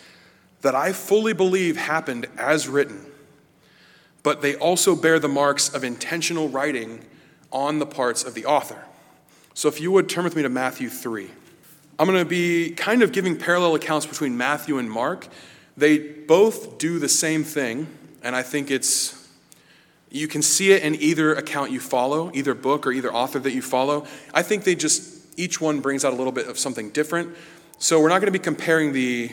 that 0.61 0.75
I 0.75 0.93
fully 0.93 1.33
believe 1.33 1.77
happened 1.77 2.27
as 2.37 2.67
written, 2.67 3.05
but 4.23 4.41
they 4.41 4.55
also 4.55 4.95
bear 4.95 5.19
the 5.19 5.27
marks 5.27 5.73
of 5.73 5.83
intentional 5.83 6.49
writing 6.49 7.05
on 7.51 7.79
the 7.79 7.85
parts 7.85 8.23
of 8.23 8.35
the 8.35 8.45
author. 8.45 8.85
So 9.53 9.67
if 9.67 9.81
you 9.81 9.91
would 9.91 10.07
turn 10.07 10.23
with 10.23 10.35
me 10.35 10.43
to 10.43 10.49
Matthew 10.49 10.89
3. 10.89 11.29
I'm 11.97 12.07
going 12.07 12.17
to 12.17 12.23
be 12.23 12.71
kind 12.71 13.03
of 13.03 13.11
giving 13.11 13.37
parallel 13.37 13.75
accounts 13.75 14.05
between 14.05 14.37
Matthew 14.37 14.77
and 14.77 14.89
Mark. 14.89 15.27
They 15.75 15.97
both 15.97 16.77
do 16.77 16.97
the 16.97 17.09
same 17.09 17.43
thing, 17.43 17.87
and 18.23 18.37
I 18.37 18.41
think 18.41 18.71
it's 18.71 19.18
you 20.11 20.27
can 20.27 20.41
see 20.41 20.71
it 20.71 20.83
in 20.83 20.95
either 20.95 21.33
account 21.35 21.71
you 21.71 21.79
follow, 21.79 22.31
either 22.33 22.53
book 22.53 22.87
or 22.87 22.91
either 22.91 23.13
author 23.13 23.39
that 23.39 23.53
you 23.53 23.61
follow. 23.61 24.05
I 24.33 24.41
think 24.41 24.63
they 24.63 24.75
just, 24.75 25.39
each 25.39 25.61
one 25.61 25.81
brings 25.81 26.03
out 26.03 26.13
a 26.13 26.15
little 26.15 26.31
bit 26.31 26.47
of 26.47 26.57
something 26.57 26.89
different. 26.89 27.35
So 27.77 28.01
we're 28.01 28.09
not 28.09 28.19
going 28.19 28.31
to 28.31 28.37
be 28.37 28.43
comparing 28.43 28.91
the, 28.91 29.31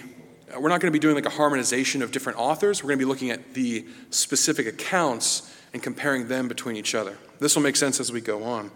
we're 0.59 0.69
not 0.69 0.81
going 0.81 0.93
to 0.93 0.97
be 0.97 0.99
doing 0.99 1.15
like 1.15 1.27
a 1.27 1.31
harmonization 1.31 2.03
of 2.03 2.13
different 2.13 2.39
authors. 2.39 2.83
We're 2.83 2.89
going 2.89 2.99
to 2.99 3.05
be 3.05 3.09
looking 3.09 3.31
at 3.31 3.55
the 3.55 3.87
specific 4.11 4.67
accounts 4.67 5.53
and 5.73 5.83
comparing 5.83 6.29
them 6.29 6.47
between 6.47 6.77
each 6.77 6.95
other. 6.95 7.19
This 7.41 7.57
will 7.57 7.63
make 7.63 7.77
sense 7.77 7.99
as 7.99 8.13
we 8.13 8.21
go 8.21 8.45
on. 8.45 8.71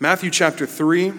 Matthew 0.00 0.30
chapter 0.30 0.66
3. 0.66 1.10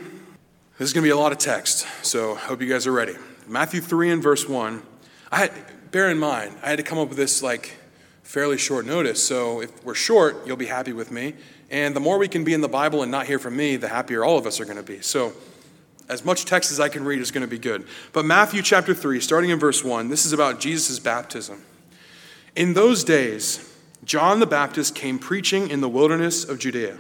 This 0.78 0.90
is 0.90 0.94
going 0.94 1.04
to 1.04 1.08
be 1.08 1.12
a 1.12 1.18
lot 1.18 1.32
of 1.32 1.38
text, 1.38 1.88
so 2.02 2.36
I 2.36 2.40
hope 2.40 2.62
you 2.62 2.68
guys 2.68 2.86
are 2.86 2.92
ready. 2.92 3.16
Matthew 3.48 3.80
3 3.80 4.12
and 4.12 4.22
verse 4.22 4.50
1. 4.50 4.84
I 5.32 5.38
had, 5.38 5.52
bear 5.92 6.10
in 6.10 6.18
mind, 6.18 6.58
I 6.62 6.70
had 6.70 6.78
to 6.78 6.84
come 6.84 6.98
up 6.98 7.08
with 7.08 7.18
this 7.18 7.42
like 7.42 7.78
fairly 8.26 8.58
short 8.58 8.86
notice. 8.86 9.24
So 9.24 9.62
if 9.62 9.86
we're 9.86 9.94
short, 9.94 10.46
you'll 10.46 10.58
be 10.58 10.66
happy 10.66 10.92
with 10.92 11.12
me. 11.12 11.36
And 11.70 11.96
the 11.96 12.00
more 12.00 12.18
we 12.18 12.28
can 12.28 12.44
be 12.44 12.54
in 12.54 12.62
the 12.62 12.68
Bible 12.68 13.02
and 13.02 13.12
not 13.12 13.28
hear 13.28 13.40
from 13.40 13.56
me, 13.56 13.78
the 13.78 13.88
happier 13.88 14.26
all 14.26 14.38
of 14.38 14.46
us 14.46 14.60
are 14.60 14.66
going 14.66 14.78
to 14.78 14.84
be. 14.84 15.00
So 15.02 15.32
as 16.10 16.26
much 16.26 16.46
text 16.46 16.72
as 16.72 16.80
I 16.80 16.90
can 16.90 17.06
read 17.06 17.22
is 17.22 17.32
going 17.32 17.42
to 17.42 17.48
be 17.48 17.58
good. 17.58 17.88
But 18.14 18.26
Matthew 18.26 18.62
chapter 18.62 18.94
3, 18.94 19.20
starting 19.20 19.52
in 19.52 19.60
verse 19.60 19.84
1, 19.84 20.10
this 20.10 20.26
is 20.26 20.34
about 20.34 20.60
Jesus' 20.60 21.00
baptism. 21.00 21.62
In 22.56 22.74
those 22.74 23.04
days, 23.04 23.74
John 24.04 24.40
the 24.40 24.46
Baptist 24.46 24.96
came 24.96 25.20
preaching 25.20 25.70
in 25.70 25.82
the 25.82 25.90
wilderness 25.90 26.44
of 26.44 26.60
Judea 26.60 26.98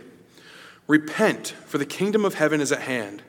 Repent, 0.87 1.47
for 1.65 1.79
the 1.79 1.85
kingdom 1.85 2.23
of 2.23 2.35
heaven 2.35 2.61
is 2.61 2.71
at 2.71 2.81
hand. 2.81 3.23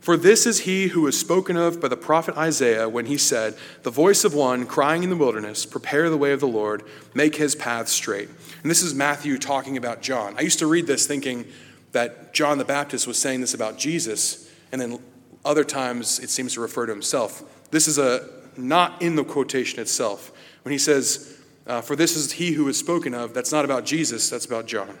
For 0.00 0.16
this 0.16 0.46
is 0.46 0.60
he 0.60 0.88
who 0.88 1.02
was 1.02 1.18
spoken 1.18 1.56
of 1.56 1.80
by 1.80 1.88
the 1.88 1.96
prophet 1.96 2.36
Isaiah 2.36 2.88
when 2.88 3.06
he 3.06 3.18
said, 3.18 3.56
The 3.82 3.90
voice 3.90 4.24
of 4.24 4.32
one 4.32 4.64
crying 4.64 5.02
in 5.02 5.10
the 5.10 5.16
wilderness, 5.16 5.66
Prepare 5.66 6.08
the 6.08 6.16
way 6.16 6.32
of 6.32 6.40
the 6.40 6.48
Lord, 6.48 6.84
make 7.14 7.36
his 7.36 7.54
path 7.54 7.88
straight. 7.88 8.28
And 8.62 8.70
this 8.70 8.82
is 8.82 8.94
Matthew 8.94 9.38
talking 9.38 9.76
about 9.76 10.00
John. 10.00 10.34
I 10.38 10.42
used 10.42 10.60
to 10.60 10.66
read 10.66 10.86
this 10.86 11.06
thinking 11.06 11.46
that 11.92 12.32
John 12.32 12.58
the 12.58 12.64
Baptist 12.64 13.06
was 13.06 13.18
saying 13.18 13.40
this 13.40 13.54
about 13.54 13.78
Jesus, 13.78 14.50
and 14.72 14.80
then 14.80 14.98
other 15.44 15.64
times 15.64 16.18
it 16.20 16.30
seems 16.30 16.54
to 16.54 16.60
refer 16.60 16.86
to 16.86 16.92
himself. 16.92 17.42
This 17.70 17.88
is 17.88 17.98
a 17.98 18.28
not 18.56 19.00
in 19.00 19.16
the 19.16 19.24
quotation 19.24 19.80
itself. 19.80 20.32
When 20.62 20.72
he 20.72 20.78
says, 20.78 21.38
uh, 21.66 21.80
For 21.80 21.96
this 21.96 22.16
is 22.16 22.32
he 22.32 22.52
who 22.52 22.68
is 22.68 22.78
spoken 22.78 23.14
of, 23.14 23.34
that's 23.34 23.52
not 23.52 23.64
about 23.64 23.84
Jesus, 23.84 24.28
that's 24.28 24.46
about 24.46 24.66
John. 24.66 24.96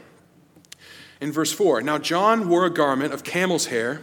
In 1.20 1.32
verse 1.32 1.52
4, 1.52 1.82
now 1.82 1.98
John 1.98 2.48
wore 2.48 2.64
a 2.64 2.70
garment 2.70 3.12
of 3.12 3.24
camel's 3.24 3.66
hair 3.66 4.02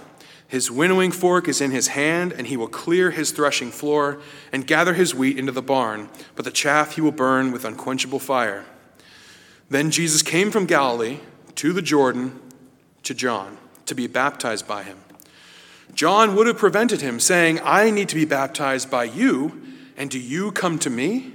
His 0.51 0.69
winnowing 0.69 1.11
fork 1.11 1.47
is 1.47 1.61
in 1.61 1.71
his 1.71 1.87
hand, 1.87 2.33
and 2.33 2.45
he 2.45 2.57
will 2.57 2.67
clear 2.67 3.11
his 3.11 3.31
threshing 3.31 3.71
floor 3.71 4.19
and 4.51 4.67
gather 4.67 4.93
his 4.93 5.15
wheat 5.15 5.39
into 5.39 5.53
the 5.53 5.61
barn, 5.61 6.09
but 6.35 6.43
the 6.43 6.51
chaff 6.51 6.95
he 6.95 6.99
will 6.99 7.13
burn 7.13 7.53
with 7.53 7.63
unquenchable 7.63 8.19
fire. 8.19 8.65
Then 9.69 9.91
Jesus 9.91 10.21
came 10.21 10.51
from 10.51 10.65
Galilee 10.65 11.19
to 11.55 11.71
the 11.71 11.81
Jordan 11.81 12.37
to 13.03 13.13
John 13.13 13.59
to 13.85 13.95
be 13.95 14.07
baptized 14.07 14.67
by 14.67 14.83
him. 14.83 14.97
John 15.93 16.35
would 16.35 16.47
have 16.47 16.57
prevented 16.57 16.99
him, 16.99 17.21
saying, 17.21 17.61
I 17.63 17.89
need 17.89 18.09
to 18.09 18.15
be 18.15 18.25
baptized 18.25 18.91
by 18.91 19.05
you, 19.05 19.61
and 19.95 20.11
do 20.11 20.19
you 20.19 20.51
come 20.51 20.77
to 20.79 20.89
me? 20.89 21.31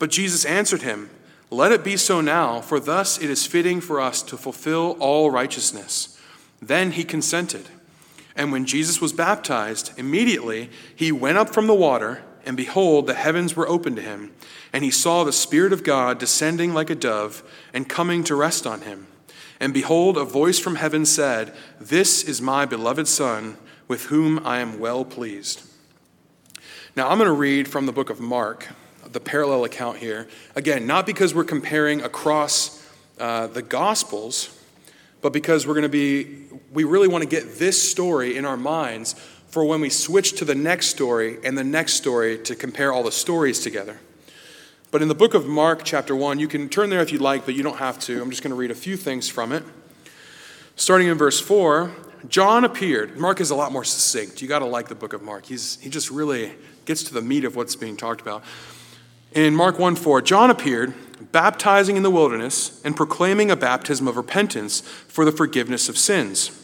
But 0.00 0.10
Jesus 0.10 0.44
answered 0.44 0.82
him, 0.82 1.08
Let 1.52 1.70
it 1.70 1.84
be 1.84 1.96
so 1.96 2.20
now, 2.20 2.60
for 2.60 2.80
thus 2.80 3.16
it 3.16 3.30
is 3.30 3.46
fitting 3.46 3.80
for 3.80 4.00
us 4.00 4.22
to 4.24 4.36
fulfill 4.36 4.96
all 4.98 5.30
righteousness. 5.30 6.20
Then 6.60 6.90
he 6.90 7.04
consented. 7.04 7.68
And 8.36 8.50
when 8.50 8.66
Jesus 8.66 9.00
was 9.00 9.12
baptized, 9.12 9.92
immediately 9.96 10.70
he 10.94 11.12
went 11.12 11.38
up 11.38 11.50
from 11.50 11.66
the 11.66 11.74
water, 11.74 12.22
and 12.44 12.56
behold, 12.56 13.06
the 13.06 13.14
heavens 13.14 13.54
were 13.54 13.68
opened 13.68 13.96
to 13.96 14.02
him, 14.02 14.32
and 14.72 14.84
he 14.84 14.90
saw 14.90 15.24
the 15.24 15.32
Spirit 15.32 15.72
of 15.72 15.84
God 15.84 16.18
descending 16.18 16.74
like 16.74 16.90
a 16.90 16.94
dove 16.94 17.42
and 17.72 17.88
coming 17.88 18.24
to 18.24 18.34
rest 18.34 18.66
on 18.66 18.82
him. 18.82 19.06
And 19.60 19.72
behold, 19.72 20.18
a 20.18 20.24
voice 20.24 20.58
from 20.58 20.74
heaven 20.74 21.06
said, 21.06 21.54
This 21.80 22.24
is 22.24 22.42
my 22.42 22.66
beloved 22.66 23.06
Son, 23.06 23.56
with 23.86 24.06
whom 24.06 24.44
I 24.44 24.58
am 24.58 24.80
well 24.80 25.04
pleased. 25.04 25.62
Now, 26.96 27.08
I'm 27.08 27.18
going 27.18 27.28
to 27.28 27.34
read 27.34 27.68
from 27.68 27.86
the 27.86 27.92
book 27.92 28.10
of 28.10 28.20
Mark, 28.20 28.68
the 29.10 29.20
parallel 29.20 29.64
account 29.64 29.98
here. 29.98 30.28
Again, 30.54 30.86
not 30.86 31.06
because 31.06 31.34
we're 31.34 31.44
comparing 31.44 32.02
across 32.02 32.86
uh, 33.18 33.46
the 33.46 33.62
Gospels, 33.62 34.60
but 35.20 35.32
because 35.32 35.66
we're 35.66 35.74
going 35.74 35.82
to 35.82 35.88
be, 35.88 36.43
we 36.74 36.84
really 36.84 37.08
want 37.08 37.22
to 37.22 37.28
get 37.28 37.58
this 37.58 37.90
story 37.90 38.36
in 38.36 38.44
our 38.44 38.56
minds 38.56 39.14
for 39.46 39.64
when 39.64 39.80
we 39.80 39.88
switch 39.88 40.32
to 40.32 40.44
the 40.44 40.54
next 40.54 40.88
story 40.88 41.38
and 41.44 41.56
the 41.56 41.62
next 41.62 41.94
story 41.94 42.36
to 42.38 42.56
compare 42.56 42.92
all 42.92 43.04
the 43.04 43.12
stories 43.12 43.60
together. 43.60 44.00
But 44.90 45.00
in 45.00 45.06
the 45.06 45.14
book 45.14 45.34
of 45.34 45.46
Mark, 45.46 45.84
chapter 45.84 46.14
1, 46.14 46.40
you 46.40 46.48
can 46.48 46.68
turn 46.68 46.90
there 46.90 47.00
if 47.00 47.12
you'd 47.12 47.20
like, 47.20 47.44
but 47.44 47.54
you 47.54 47.62
don't 47.62 47.78
have 47.78 47.98
to. 48.00 48.20
I'm 48.20 48.30
just 48.30 48.42
going 48.42 48.50
to 48.50 48.56
read 48.56 48.72
a 48.72 48.76
few 48.76 48.96
things 48.96 49.28
from 49.28 49.52
it. 49.52 49.62
Starting 50.74 51.06
in 51.06 51.16
verse 51.16 51.40
4, 51.40 51.92
John 52.28 52.64
appeared. 52.64 53.16
Mark 53.16 53.40
is 53.40 53.50
a 53.50 53.54
lot 53.54 53.70
more 53.70 53.84
succinct. 53.84 54.42
You 54.42 54.48
got 54.48 54.58
to 54.58 54.66
like 54.66 54.88
the 54.88 54.96
book 54.96 55.12
of 55.12 55.22
Mark. 55.22 55.46
He's, 55.46 55.78
he 55.80 55.88
just 55.88 56.10
really 56.10 56.52
gets 56.84 57.04
to 57.04 57.14
the 57.14 57.22
meat 57.22 57.44
of 57.44 57.54
what's 57.54 57.76
being 57.76 57.96
talked 57.96 58.20
about. 58.20 58.42
In 59.32 59.54
Mark 59.54 59.78
1 59.78 59.94
4, 59.94 60.22
John 60.22 60.50
appeared 60.50 60.94
baptizing 61.30 61.96
in 61.96 62.02
the 62.02 62.10
wilderness 62.10 62.80
and 62.84 62.96
proclaiming 62.96 63.50
a 63.50 63.56
baptism 63.56 64.08
of 64.08 64.16
repentance 64.16 64.80
for 64.80 65.24
the 65.24 65.32
forgiveness 65.32 65.88
of 65.88 65.96
sins. 65.96 66.63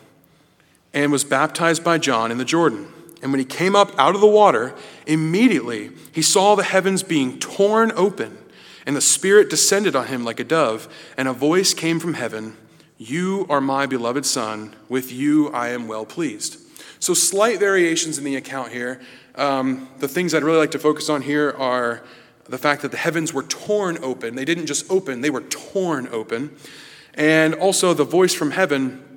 and 0.93 1.11
was 1.11 1.23
baptized 1.23 1.83
by 1.83 1.97
John 1.97 2.31
in 2.31 2.37
the 2.37 2.45
Jordan. 2.45 2.87
And 3.21 3.31
when 3.31 3.39
he 3.39 3.45
came 3.45 3.75
up 3.75 3.97
out 3.99 4.15
of 4.15 4.21
the 4.21 4.27
water, 4.27 4.73
immediately 5.05 5.91
he 6.11 6.21
saw 6.21 6.55
the 6.55 6.63
heavens 6.63 7.03
being 7.03 7.39
torn 7.39 7.91
open 7.95 8.37
and 8.85 8.95
the 8.95 9.01
Spirit 9.01 9.49
descended 9.49 9.95
on 9.95 10.07
him 10.07 10.23
like 10.23 10.39
a 10.39 10.43
dove, 10.43 10.87
and 11.17 11.27
a 11.27 11.33
voice 11.33 11.73
came 11.73 11.99
from 11.99 12.15
heaven 12.15 12.57
You 12.97 13.45
are 13.49 13.61
my 13.61 13.85
beloved 13.85 14.25
Son, 14.25 14.75
with 14.89 15.11
you 15.11 15.49
I 15.49 15.69
am 15.69 15.87
well 15.87 16.05
pleased. 16.05 16.57
So, 16.99 17.13
slight 17.13 17.59
variations 17.59 18.17
in 18.17 18.23
the 18.23 18.35
account 18.35 18.71
here. 18.71 19.01
Um, 19.35 19.89
the 19.99 20.07
things 20.07 20.33
I'd 20.33 20.43
really 20.43 20.57
like 20.57 20.71
to 20.71 20.79
focus 20.79 21.09
on 21.09 21.21
here 21.21 21.55
are 21.57 22.03
the 22.45 22.57
fact 22.57 22.81
that 22.81 22.91
the 22.91 22.97
heavens 22.97 23.33
were 23.33 23.43
torn 23.43 23.97
open. 24.03 24.35
They 24.35 24.45
didn't 24.45 24.65
just 24.65 24.89
open, 24.91 25.21
they 25.21 25.29
were 25.29 25.41
torn 25.41 26.07
open. 26.11 26.55
And 27.13 27.55
also 27.55 27.93
the 27.93 28.03
voice 28.03 28.33
from 28.33 28.51
heaven 28.51 29.10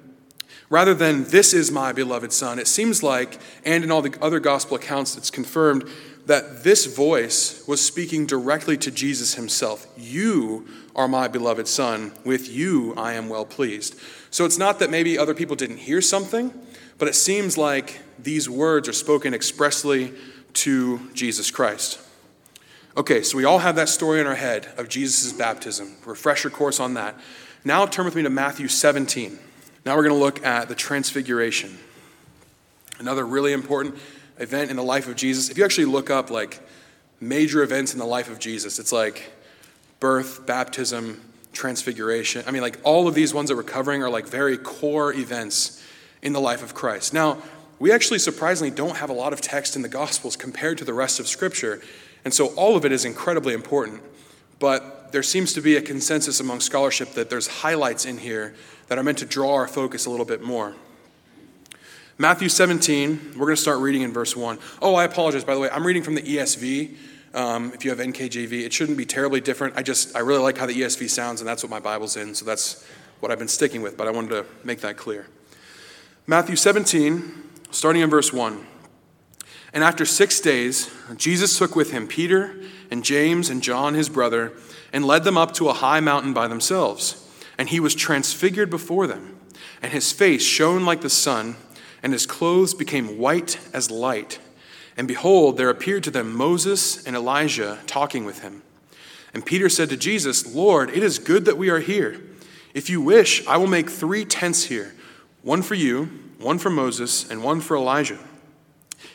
rather 0.70 0.94
than 0.94 1.24
this 1.24 1.52
is 1.52 1.70
my 1.70 1.92
beloved 1.92 2.32
son 2.32 2.58
it 2.58 2.66
seems 2.66 3.02
like 3.02 3.38
and 3.64 3.84
in 3.84 3.90
all 3.90 4.02
the 4.02 4.16
other 4.20 4.40
gospel 4.40 4.76
accounts 4.76 5.16
it's 5.16 5.30
confirmed 5.30 5.88
that 6.26 6.64
this 6.64 6.86
voice 6.86 7.66
was 7.66 7.84
speaking 7.84 8.26
directly 8.26 8.76
to 8.78 8.90
Jesus 8.90 9.34
himself. 9.34 9.86
You 9.96 10.66
are 10.96 11.08
my 11.08 11.28
beloved 11.28 11.68
Son. 11.68 12.12
With 12.24 12.48
you 12.48 12.94
I 12.96 13.14
am 13.14 13.28
well 13.28 13.44
pleased. 13.44 13.98
So 14.30 14.44
it's 14.44 14.58
not 14.58 14.78
that 14.78 14.90
maybe 14.90 15.18
other 15.18 15.34
people 15.34 15.56
didn't 15.56 15.78
hear 15.78 16.00
something, 16.00 16.52
but 16.98 17.08
it 17.08 17.14
seems 17.14 17.58
like 17.58 18.00
these 18.18 18.48
words 18.48 18.88
are 18.88 18.94
spoken 18.94 19.34
expressly 19.34 20.12
to 20.54 21.10
Jesus 21.12 21.50
Christ. 21.50 22.00
Okay, 22.96 23.22
so 23.22 23.36
we 23.36 23.44
all 23.44 23.58
have 23.58 23.76
that 23.76 23.88
story 23.88 24.20
in 24.20 24.26
our 24.26 24.36
head 24.36 24.68
of 24.78 24.88
Jesus' 24.88 25.32
baptism. 25.32 25.96
Refresher 26.06 26.48
course 26.48 26.78
on 26.78 26.94
that. 26.94 27.18
Now 27.64 27.86
turn 27.86 28.04
with 28.04 28.14
me 28.14 28.22
to 28.22 28.30
Matthew 28.30 28.68
17. 28.68 29.38
Now 29.84 29.96
we're 29.96 30.04
going 30.04 30.14
to 30.14 30.20
look 30.20 30.44
at 30.46 30.68
the 30.68 30.74
transfiguration. 30.74 31.78
Another 32.98 33.26
really 33.26 33.52
important 33.52 33.96
event 34.38 34.70
in 34.70 34.76
the 34.76 34.82
life 34.82 35.08
of 35.08 35.16
Jesus, 35.16 35.50
if 35.50 35.58
you 35.58 35.64
actually 35.64 35.84
look 35.84 36.08
up 36.08 36.30
like 36.30 36.60
major 37.20 37.62
events 37.62 37.92
in 37.92 37.98
the 37.98 38.06
life 38.06 38.30
of 38.30 38.38
Jesus, 38.38 38.78
it's 38.78 38.92
like 38.92 39.30
birth, 40.00 40.46
baptism, 40.46 41.20
transfiguration. 41.52 42.44
I 42.46 42.50
mean, 42.50 42.62
like 42.62 42.78
all 42.82 43.06
of 43.08 43.14
these 43.14 43.34
ones 43.34 43.50
that 43.50 43.56
we're 43.56 43.62
covering 43.62 44.02
are 44.02 44.08
like 44.08 44.26
very 44.26 44.56
core 44.56 45.12
events 45.12 45.82
in 46.22 46.32
the 46.32 46.40
life 46.40 46.62
of 46.62 46.74
Christ. 46.74 47.12
Now, 47.12 47.42
we 47.78 47.92
actually 47.92 48.20
surprisingly 48.20 48.70
don't 48.70 48.96
have 48.96 49.10
a 49.10 49.14
lot 49.14 49.34
of 49.34 49.42
text 49.42 49.76
in 49.76 49.82
the 49.82 49.88
Gospels 49.88 50.36
compared 50.36 50.78
to 50.78 50.84
the 50.84 50.94
rest 50.94 51.20
of 51.20 51.28
Scripture, 51.28 51.82
and 52.24 52.32
so 52.32 52.46
all 52.54 52.76
of 52.76 52.86
it 52.86 52.92
is 52.92 53.04
incredibly 53.04 53.52
important. 53.52 54.00
But 54.58 55.12
there 55.12 55.22
seems 55.22 55.52
to 55.52 55.60
be 55.60 55.76
a 55.76 55.82
consensus 55.82 56.40
among 56.40 56.60
scholarship 56.60 57.12
that 57.12 57.28
there's 57.28 57.46
highlights 57.46 58.06
in 58.06 58.18
here 58.18 58.54
that 58.88 58.98
are 58.98 59.02
meant 59.02 59.18
to 59.18 59.26
draw 59.26 59.54
our 59.54 59.68
focus 59.68 60.06
a 60.06 60.10
little 60.10 60.26
bit 60.26 60.42
more. 60.42 60.74
Matthew 62.16 62.48
17, 62.48 63.32
we're 63.36 63.46
going 63.46 63.56
to 63.56 63.60
start 63.60 63.80
reading 63.80 64.02
in 64.02 64.12
verse 64.12 64.36
1. 64.36 64.58
Oh, 64.80 64.94
I 64.94 65.04
apologize, 65.04 65.42
by 65.42 65.54
the 65.54 65.60
way. 65.60 65.68
I'm 65.70 65.84
reading 65.84 66.02
from 66.02 66.14
the 66.14 66.22
ESV. 66.22 66.96
Um, 67.34 67.72
if 67.74 67.84
you 67.84 67.90
have 67.90 67.98
NKJV, 67.98 68.52
it 68.64 68.72
shouldn't 68.72 68.96
be 68.96 69.04
terribly 69.04 69.40
different. 69.40 69.76
I 69.76 69.82
just, 69.82 70.14
I 70.14 70.20
really 70.20 70.40
like 70.40 70.56
how 70.56 70.66
the 70.66 70.80
ESV 70.80 71.10
sounds, 71.10 71.40
and 71.40 71.48
that's 71.48 71.64
what 71.64 71.70
my 71.70 71.80
Bible's 71.80 72.16
in, 72.16 72.36
so 72.36 72.44
that's 72.44 72.86
what 73.18 73.32
I've 73.32 73.38
been 73.40 73.48
sticking 73.48 73.82
with, 73.82 73.96
but 73.96 74.06
I 74.06 74.12
wanted 74.12 74.30
to 74.30 74.46
make 74.62 74.80
that 74.82 74.96
clear. 74.96 75.26
Matthew 76.28 76.54
17, 76.54 77.32
starting 77.72 78.02
in 78.02 78.10
verse 78.10 78.32
1. 78.32 78.64
And 79.72 79.82
after 79.82 80.06
six 80.06 80.38
days, 80.38 80.88
Jesus 81.16 81.58
took 81.58 81.74
with 81.74 81.90
him 81.90 82.06
Peter 82.06 82.54
and 82.92 83.02
James 83.02 83.50
and 83.50 83.60
John, 83.60 83.94
his 83.94 84.08
brother, 84.08 84.52
and 84.92 85.04
led 85.04 85.24
them 85.24 85.36
up 85.36 85.52
to 85.54 85.68
a 85.68 85.72
high 85.72 85.98
mountain 85.98 86.32
by 86.32 86.46
themselves. 86.46 87.23
And 87.56 87.68
he 87.68 87.80
was 87.80 87.94
transfigured 87.94 88.70
before 88.70 89.06
them, 89.06 89.38
and 89.80 89.92
his 89.92 90.12
face 90.12 90.42
shone 90.42 90.84
like 90.84 91.00
the 91.00 91.10
sun 91.10 91.56
and 92.04 92.12
his 92.12 92.26
clothes 92.26 92.74
became 92.74 93.16
white 93.18 93.58
as 93.72 93.90
light. 93.90 94.38
And 94.94 95.08
behold, 95.08 95.56
there 95.56 95.70
appeared 95.70 96.04
to 96.04 96.10
them 96.10 96.36
Moses 96.36 97.02
and 97.04 97.16
Elijah 97.16 97.78
talking 97.86 98.26
with 98.26 98.42
him. 98.42 98.62
And 99.32 99.44
Peter 99.44 99.70
said 99.70 99.88
to 99.88 99.96
Jesus, 99.96 100.54
Lord, 100.54 100.90
it 100.90 101.02
is 101.02 101.18
good 101.18 101.46
that 101.46 101.56
we 101.56 101.70
are 101.70 101.80
here. 101.80 102.20
If 102.74 102.90
you 102.90 103.00
wish, 103.00 103.44
I 103.46 103.56
will 103.56 103.66
make 103.66 103.88
three 103.88 104.26
tents 104.26 104.64
here 104.64 104.94
one 105.40 105.62
for 105.62 105.74
you, 105.74 106.04
one 106.38 106.58
for 106.58 106.70
Moses, 106.70 107.28
and 107.28 107.42
one 107.42 107.62
for 107.62 107.74
Elijah. 107.74 108.18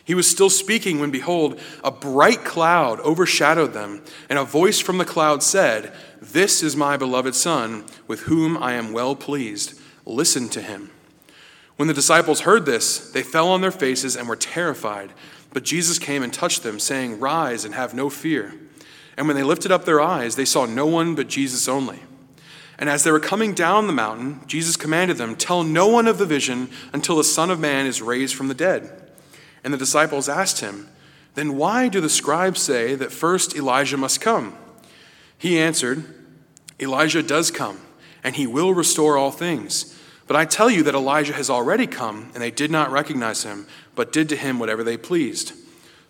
He 0.04 0.16
was 0.16 0.30
still 0.30 0.50
speaking 0.50 1.00
when, 1.00 1.12
behold, 1.12 1.60
a 1.84 1.92
bright 1.92 2.44
cloud 2.44 3.00
overshadowed 3.02 3.74
them, 3.74 4.04
and 4.30 4.40
a 4.40 4.44
voice 4.44 4.80
from 4.80 4.98
the 4.98 5.06
cloud 5.06 5.44
said, 5.44 5.94
This 6.22 6.64
is 6.64 6.76
my 6.76 6.98
beloved 6.98 7.36
Son, 7.36 7.86
with 8.08 8.22
whom 8.22 8.58
I 8.58 8.74
am 8.74 8.94
well 8.94 9.16
pleased. 9.16 9.80
Listen 10.06 10.50
to 10.50 10.62
him. 10.62 10.92
When 11.76 11.88
the 11.88 11.94
disciples 11.94 12.42
heard 12.42 12.66
this, 12.66 13.12
they 13.12 13.24
fell 13.24 13.48
on 13.50 13.62
their 13.62 13.72
faces 13.72 14.18
and 14.18 14.28
were 14.28 14.36
terrified. 14.36 15.14
But 15.54 15.64
Jesus 15.64 15.98
came 15.98 16.24
and 16.24 16.34
touched 16.34 16.64
them, 16.64 16.80
saying, 16.80 17.20
Rise 17.20 17.64
and 17.64 17.74
have 17.74 17.94
no 17.94 18.10
fear. 18.10 18.54
And 19.16 19.28
when 19.28 19.36
they 19.36 19.44
lifted 19.44 19.72
up 19.72 19.86
their 19.86 20.02
eyes, 20.02 20.36
they 20.36 20.46
saw 20.46 20.66
no 20.66 20.86
one 20.86 21.16
but 21.16 21.28
Jesus 21.28 21.68
only. 21.68 22.00
And 22.78 22.90
as 22.90 23.04
they 23.04 23.12
were 23.12 23.20
coming 23.20 23.54
down 23.54 23.88
the 23.88 23.94
mountain, 23.94 24.40
Jesus 24.48 24.78
commanded 24.78 25.18
them, 25.18 25.36
Tell 25.36 25.64
no 25.64 25.88
one 25.88 26.08
of 26.08 26.18
the 26.18 26.26
vision 26.26 26.70
until 26.94 27.18
the 27.18 27.24
Son 27.24 27.50
of 27.50 27.60
Man 27.60 27.86
is 27.86 28.02
raised 28.02 28.36
from 28.36 28.48
the 28.48 28.54
dead. 28.54 28.99
And 29.70 29.74
the 29.76 29.78
disciples 29.78 30.28
asked 30.28 30.62
him, 30.62 30.90
Then 31.36 31.56
why 31.56 31.90
do 31.90 32.02
the 32.02 32.10
scribes 32.10 32.60
say 32.60 32.96
that 32.96 33.12
first 33.12 33.56
Elijah 33.56 33.98
must 33.98 34.20
come? 34.20 34.58
He 35.38 35.60
answered, 35.60 36.06
Elijah 36.80 37.22
does 37.22 37.52
come, 37.52 37.80
and 38.24 38.36
he 38.36 38.48
will 38.48 38.74
restore 38.74 39.16
all 39.16 39.30
things. 39.30 39.96
But 40.26 40.36
I 40.36 40.46
tell 40.46 40.72
you 40.72 40.82
that 40.82 40.96
Elijah 40.96 41.34
has 41.34 41.52
already 41.52 41.86
come, 41.86 42.32
and 42.34 42.42
they 42.42 42.50
did 42.50 42.72
not 42.72 42.90
recognize 42.90 43.44
him, 43.44 43.68
but 43.94 44.12
did 44.12 44.28
to 44.30 44.36
him 44.36 44.58
whatever 44.58 44.84
they 44.84 44.98
pleased. 44.98 45.54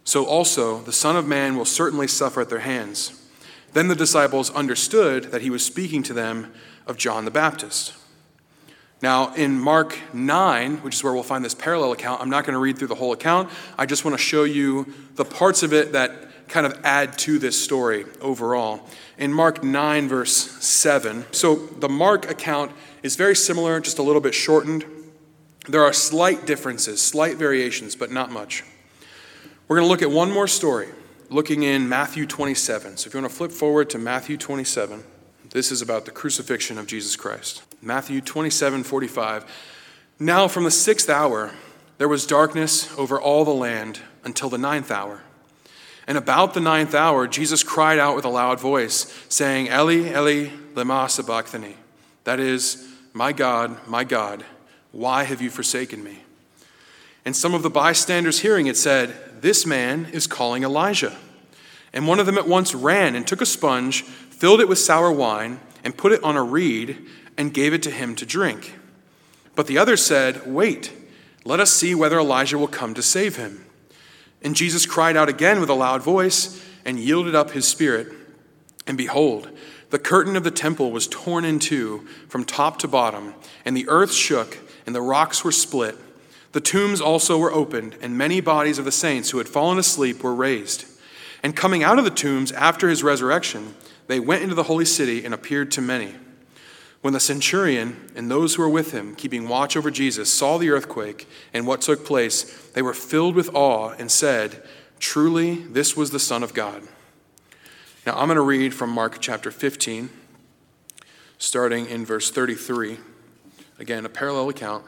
So 0.06 0.26
also 0.26 0.80
the 0.80 0.94
Son 0.94 1.18
of 1.18 1.28
Man 1.28 1.58
will 1.58 1.66
certainly 1.66 2.08
suffer 2.08 2.40
at 2.40 2.48
their 2.48 2.60
hands. 2.60 3.30
Then 3.74 3.90
the 3.90 3.94
disciples 3.94 4.52
understood 4.52 5.32
that 5.32 5.42
he 5.42 5.50
was 5.50 5.66
speaking 5.66 6.02
to 6.04 6.14
them 6.14 6.54
of 6.88 6.96
John 6.96 7.26
the 7.26 7.30
Baptist. 7.30 7.92
Now, 9.02 9.34
in 9.34 9.58
Mark 9.60 9.98
9, 10.14 10.78
which 10.78 10.96
is 10.96 11.04
where 11.04 11.14
we'll 11.14 11.24
find 11.24 11.44
this 11.44 11.54
parallel 11.54 11.94
account, 11.94 12.22
I'm 12.22 12.30
not 12.30 12.44
going 12.44 12.54
to 12.54 12.60
read 12.60 12.78
through 12.78 12.90
the 12.90 12.96
whole 12.96 13.14
account. 13.14 13.50
I 13.78 13.86
just 13.86 14.04
want 14.04 14.18
to 14.18 14.22
show 14.22 14.44
you 14.44 14.94
the 15.16 15.24
parts 15.24 15.64
of 15.64 15.74
it 15.74 15.94
that 15.94 16.12
kind 16.50 16.66
of 16.66 16.78
add 16.84 17.18
to 17.20 17.40
this 17.40 17.62
story 17.62 18.06
overall. 18.20 18.82
In 19.18 19.32
Mark 19.32 19.64
9, 19.64 20.08
verse 20.10 20.34
7, 20.34 21.26
so 21.32 21.56
the 21.56 21.88
Mark 21.88 22.30
account 22.30 22.72
is 23.04 23.16
very 23.16 23.36
similar, 23.36 23.80
just 23.80 24.00
a 24.00 24.04
little 24.04 24.22
bit 24.22 24.34
shortened. 24.34 24.84
There 25.68 25.84
are 25.84 25.94
slight 25.94 26.46
differences, 26.46 27.02
slight 27.02 27.38
variations, 27.38 27.96
but 27.96 28.12
not 28.12 28.32
much. 28.32 28.64
We're 29.68 29.78
going 29.78 29.86
to 29.86 29.90
look 29.90 30.02
at 30.02 30.12
one 30.12 30.32
more 30.32 30.48
story, 30.48 30.90
looking 31.30 31.64
in 31.64 31.88
Matthew 31.88 32.26
27. 32.26 32.98
So 32.98 33.08
if 33.08 33.14
you 33.14 33.22
want 33.22 33.32
to 33.32 33.38
flip 33.38 33.52
forward 33.52 33.90
to 33.92 34.00
Matthew 34.00 34.36
27, 34.36 35.04
this 35.52 35.72
is 35.72 35.82
about 35.82 36.06
the 36.06 36.12
crucifixion 36.12 36.78
of 36.78 36.88
Jesus 36.88 37.16
Christ. 37.16 37.64
Matthew 37.82 38.22
27 38.22 38.84
45. 38.84 39.46
Now 40.20 40.48
from 40.48 40.64
the 40.64 40.72
sixth 40.72 41.10
hour, 41.10 41.52
there 41.98 42.08
was 42.08 42.28
darkness 42.28 42.96
over 42.98 43.20
all 43.20 43.46
the 43.46 43.54
land 43.54 44.00
until 44.24 44.50
the 44.50 44.58
ninth 44.58 44.92
hour. 44.92 45.22
And 46.08 46.18
about 46.18 46.54
the 46.54 46.60
ninth 46.60 46.96
hour, 46.96 47.28
Jesus 47.28 47.64
cried 47.64 48.00
out 48.00 48.16
with 48.16 48.26
a 48.26 48.30
loud 48.30 48.60
voice, 48.60 49.14
saying, 49.30 49.68
Eli, 49.68 50.10
Eli, 50.10 50.50
lema 50.74 51.10
sabachthani. 51.10 51.76
That 52.24 52.40
is, 52.40 52.88
my 53.14 53.32
God, 53.32 53.88
my 53.88 54.04
God, 54.04 54.44
why 54.92 55.24
have 55.24 55.42
you 55.42 55.50
forsaken 55.50 56.04
me? 56.04 56.24
And 57.26 57.36
some 57.36 57.54
of 57.54 57.64
the 57.64 57.70
bystanders 57.70 58.40
hearing 58.40 58.68
it 58.68 58.78
said, 58.78 59.42
This 59.42 59.66
man 59.66 60.08
is 60.12 60.26
calling 60.26 60.64
Elijah. 60.64 61.16
And 61.94 62.08
one 62.08 62.20
of 62.20 62.26
them 62.26 62.38
at 62.38 62.48
once 62.48 62.74
ran 62.74 63.16
and 63.16 63.28
took 63.28 63.42
a 63.42 63.46
sponge, 63.46 64.04
filled 64.40 64.62
it 64.62 64.70
with 64.70 64.80
sour 64.80 65.12
wine, 65.12 65.60
and 65.84 65.98
put 65.98 66.14
it 66.14 66.24
on 66.24 66.38
a 66.38 66.44
reed, 66.44 66.98
and 67.38 67.54
gave 67.54 67.74
it 67.74 67.84
to 67.84 67.92
him 67.92 68.16
to 68.16 68.26
drink. 68.26 68.74
But 69.54 69.68
the 69.68 69.78
other 69.78 69.98
said, 69.98 70.48
Wait, 70.48 70.94
let 71.44 71.60
us 71.60 71.72
see 71.72 71.94
whether 71.94 72.18
Elijah 72.18 72.58
will 72.58 72.68
come 72.68 72.94
to 72.94 73.02
save 73.02 73.36
him. 73.36 73.66
And 74.42 74.56
Jesus 74.56 74.86
cried 74.86 75.18
out 75.18 75.28
again 75.28 75.60
with 75.60 75.70
a 75.70 75.74
loud 75.74 76.02
voice, 76.02 76.66
and 76.86 76.98
yielded 76.98 77.36
up 77.36 77.52
his 77.52 77.68
spirit. 77.68 78.08
And 78.88 78.98
behold, 78.98 79.50
the 79.90 80.00
curtain 80.00 80.38
of 80.38 80.46
the 80.46 80.52
temple 80.52 80.92
was 80.92 81.08
torn 81.08 81.44
in 81.44 81.60
two 81.60 82.08
from 82.30 82.46
top 82.46 82.80
to 82.80 82.88
bottom, 82.88 83.34
and 83.66 83.76
the 83.76 83.90
earth 83.90 84.14
shook, 84.14 84.58
and 84.86 84.96
the 84.96 85.02
rocks 85.02 85.44
were 85.44 85.52
split. 85.52 85.98
The 86.54 86.62
tombs 86.62 87.02
also 87.02 87.38
were 87.38 87.52
opened, 87.52 87.98
and 88.02 88.18
many 88.18 88.40
bodies 88.40 88.80
of 88.80 88.86
the 88.86 88.92
saints 88.92 89.32
who 89.32 89.38
had 89.38 89.50
fallen 89.50 89.78
asleep 89.78 90.24
were 90.24 90.34
raised. 90.34 90.86
And 91.44 91.56
coming 91.56 91.84
out 91.84 92.00
of 92.00 92.06
the 92.06 92.12
tombs 92.12 92.54
after 92.54 92.88
his 92.88 93.04
resurrection, 93.04 93.76
they 94.10 94.20
went 94.20 94.42
into 94.42 94.56
the 94.56 94.64
holy 94.64 94.86
city 94.86 95.24
and 95.24 95.36
appeared 95.36 95.70
to 95.70 95.82
many. 95.82 96.16
When 97.02 97.14
the 97.14 97.20
centurion 97.20 98.10
and 98.16 98.30
those 98.30 98.56
who 98.56 98.64
were 98.64 98.70
with 98.70 98.92
him, 98.92 99.14
keeping 99.14 99.48
watch 99.48 99.78
over 99.78 99.92
Jesus, 99.92 100.34
saw 100.34 100.58
the 100.58 100.72
earthquake 100.72 101.30
and 101.54 101.68
what 101.68 101.82
took 101.82 102.04
place, 102.04 102.70
they 102.74 102.82
were 102.82 102.96
filled 102.96 103.36
with 103.36 103.54
awe 103.54 103.92
and 104.00 104.12
said, 104.12 104.64
Truly, 104.98 105.58
this 105.58 105.96
was 105.96 106.10
the 106.10 106.20
Son 106.20 106.42
of 106.42 106.56
God. 106.56 106.82
Now, 108.04 108.18
I'm 108.18 108.28
going 108.28 108.38
to 108.38 108.42
read 108.42 108.74
from 108.74 108.90
Mark 108.90 109.20
chapter 109.22 109.52
15, 109.52 110.10
starting 111.38 111.86
in 111.86 112.04
verse 112.04 112.32
33. 112.32 112.98
Again, 113.78 114.08
a 114.08 114.10
parallel 114.10 114.50
account. 114.50 114.86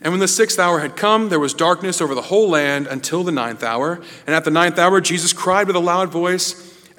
And 0.00 0.10
when 0.10 0.20
the 0.20 0.26
sixth 0.26 0.58
hour 0.58 0.80
had 0.80 0.96
come, 0.96 1.28
there 1.28 1.38
was 1.38 1.52
darkness 1.52 2.00
over 2.00 2.14
the 2.14 2.22
whole 2.22 2.48
land 2.48 2.86
until 2.86 3.24
the 3.24 3.30
ninth 3.30 3.62
hour. 3.62 4.00
And 4.26 4.34
at 4.34 4.44
the 4.44 4.50
ninth 4.50 4.78
hour, 4.78 5.02
Jesus 5.02 5.34
cried 5.34 5.66
with 5.66 5.76
a 5.76 5.80
loud 5.80 6.08
voice, 6.08 6.69